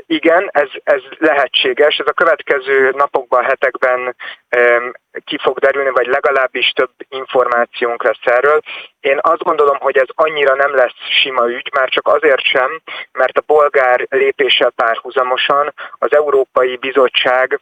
Igen, 0.06 0.48
ez, 0.52 0.68
ez 0.84 1.02
lehetséges. 1.18 1.96
Ez 1.96 2.06
a 2.06 2.12
következő 2.12 2.90
napokban, 2.96 3.44
hetekben 3.44 4.16
ki 5.24 5.38
fog 5.42 5.58
derülni, 5.58 5.90
vagy 5.90 6.06
legalábbis 6.06 6.70
több 6.70 6.90
információnk 7.08 8.02
lesz 8.02 8.20
erről. 8.22 8.60
Én 9.00 9.18
azt 9.22 9.42
gondolom, 9.42 9.76
hogy 9.78 9.96
ez 9.96 10.06
annyira 10.14 10.54
nem 10.54 10.74
lesz 10.74 10.94
sima 11.22 11.48
ügy, 11.48 11.70
már 11.74 11.88
csak 11.88 12.08
azért 12.08 12.44
sem, 12.44 12.80
mert 13.12 13.38
a 13.38 13.42
bolgár 13.46 14.06
lépéssel 14.10 14.70
párhuzamosan 14.70 15.74
az 15.98 16.14
Európai 16.14 16.76
Bizottság 16.76 17.60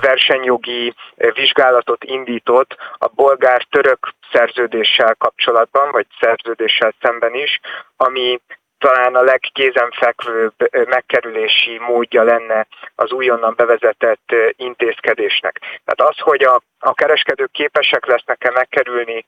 versenyjogi 0.00 0.94
vizsgálatot 1.16 2.04
indított 2.04 2.76
a 2.98 3.08
bolgár-török 3.08 4.08
szerződéssel 4.32 5.14
kapcsolatban, 5.14 5.90
vagy 5.90 6.06
szerződéssel 6.20 6.94
szemben 7.00 7.34
is, 7.34 7.60
ami 7.96 8.40
talán 8.82 9.14
a 9.14 9.22
legkézenfekvőbb 9.22 10.54
megkerülési 10.88 11.78
módja 11.88 12.22
lenne 12.22 12.66
az 12.94 13.12
újonnan 13.12 13.54
bevezetett 13.56 14.34
intézkedésnek. 14.56 15.58
Tehát 15.84 16.10
az, 16.10 16.18
hogy 16.18 16.42
a, 16.42 16.62
a 16.78 16.94
kereskedők 16.94 17.50
képesek 17.50 18.06
lesznek-e 18.06 18.50
megkerülni 18.50 19.24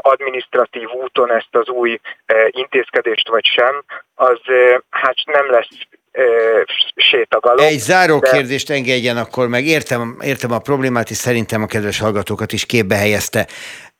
administratív 0.00 0.88
úton 0.88 1.32
ezt 1.32 1.54
az 1.54 1.68
új 1.68 2.00
intézkedést 2.50 3.28
vagy 3.28 3.46
sem, 3.46 3.84
az 4.14 4.40
hát 4.90 5.16
nem 5.24 5.50
lesz 5.50 5.68
sétagalom. 6.96 7.66
Egy 7.66 7.78
záró 7.78 8.18
de... 8.18 8.30
kérdést 8.30 8.70
engedjen 8.70 9.16
akkor 9.16 9.48
meg. 9.48 9.64
Értem, 9.64 10.16
értem 10.20 10.52
a 10.52 10.58
problémát, 10.58 11.10
és 11.10 11.16
szerintem 11.16 11.62
a 11.62 11.66
kedves 11.66 11.98
hallgatókat 11.98 12.52
is 12.52 12.66
képbe 12.66 12.94
helyezte. 12.94 13.46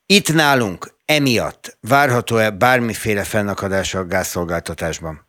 Itt 0.09 0.35
nálunk 0.35 0.95
emiatt 1.05 1.79
várható-e 1.81 2.51
bármiféle 2.51 3.25
fennakadás 3.25 3.95
a 3.95 4.07
gázszolgáltatásban? 4.07 5.26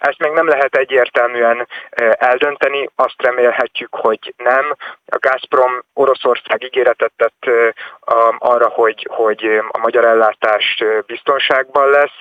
Ezt 0.00 0.18
még 0.18 0.30
nem 0.30 0.48
lehet 0.48 0.76
egyértelműen 0.76 1.68
eldönteni, 2.18 2.88
azt 2.94 3.22
remélhetjük, 3.22 3.94
hogy 3.94 4.34
nem. 4.36 4.76
A 5.06 5.18
Gazprom 5.18 5.84
Oroszország 5.94 6.62
ígéretet 6.64 7.12
tett 7.16 7.50
arra, 8.38 8.68
hogy, 8.68 9.06
hogy 9.10 9.60
a 9.68 9.78
magyar 9.78 10.04
ellátás 10.04 10.84
biztonságban 11.06 11.90
lesz. 11.90 12.18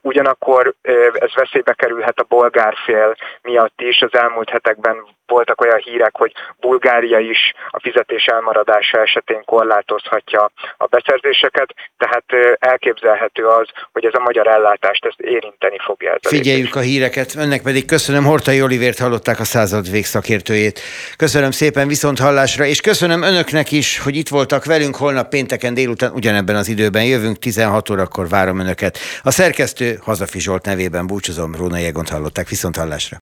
Ugyanakkor 0.00 0.74
ez 1.12 1.34
veszélybe 1.34 1.72
kerülhet 1.72 2.18
a 2.18 2.26
bolgár 2.28 2.74
fél 2.84 3.16
miatt 3.42 3.80
is. 3.80 4.02
Az 4.02 4.14
elmúlt 4.14 4.50
hetekben 4.50 5.06
voltak 5.26 5.60
olyan 5.60 5.78
hírek, 5.78 6.16
hogy 6.16 6.32
Bulgária 6.60 7.18
is 7.18 7.52
a 7.70 7.80
fizetés 7.80 8.24
elmaradása 8.26 9.00
esetén 9.00 9.44
korlátozhatja 9.44 10.50
a 10.76 10.86
beszerzéseket, 10.86 11.74
tehát 11.98 12.24
elképzelhető 12.58 13.46
az, 13.46 13.68
hogy 13.92 14.04
ez 14.04 14.14
a 14.14 14.22
magyar 14.22 14.46
ellátást 14.46 15.04
ezt 15.04 15.20
érinteni 15.20 15.78
fogja. 15.78 16.12
Ez 16.12 16.30
Figyeljük 16.30 16.76
a 16.78 16.80
híreket, 16.80 17.34
önnek 17.36 17.62
pedig 17.62 17.84
köszönöm, 17.84 18.24
Hortai 18.24 18.62
Olivért 18.62 18.98
hallották 18.98 19.40
a 19.40 19.44
század 19.44 19.90
végszakértőjét. 19.90 20.80
Köszönöm 21.16 21.50
szépen 21.50 21.88
viszont 21.88 22.18
hallásra, 22.18 22.66
és 22.66 22.80
köszönöm 22.80 23.22
önöknek 23.22 23.72
is, 23.72 23.98
hogy 23.98 24.16
itt 24.16 24.28
voltak 24.28 24.64
velünk, 24.64 24.96
holnap 24.96 25.28
pénteken 25.28 25.74
délután 25.74 26.12
ugyanebben 26.12 26.56
az 26.56 26.68
időben 26.68 27.04
jövünk, 27.04 27.38
16 27.38 27.90
órakor 27.90 28.28
várom 28.28 28.58
önöket. 28.58 28.98
A 29.22 29.30
szerkesztő 29.30 29.98
Hazafi 30.02 30.40
Zsolt 30.40 30.64
nevében 30.64 31.06
búcsúzom, 31.06 31.54
Róna 31.54 31.78
Jegont 31.78 32.08
hallották, 32.08 32.48
viszont 32.48 32.76
hallásra. 32.76 33.16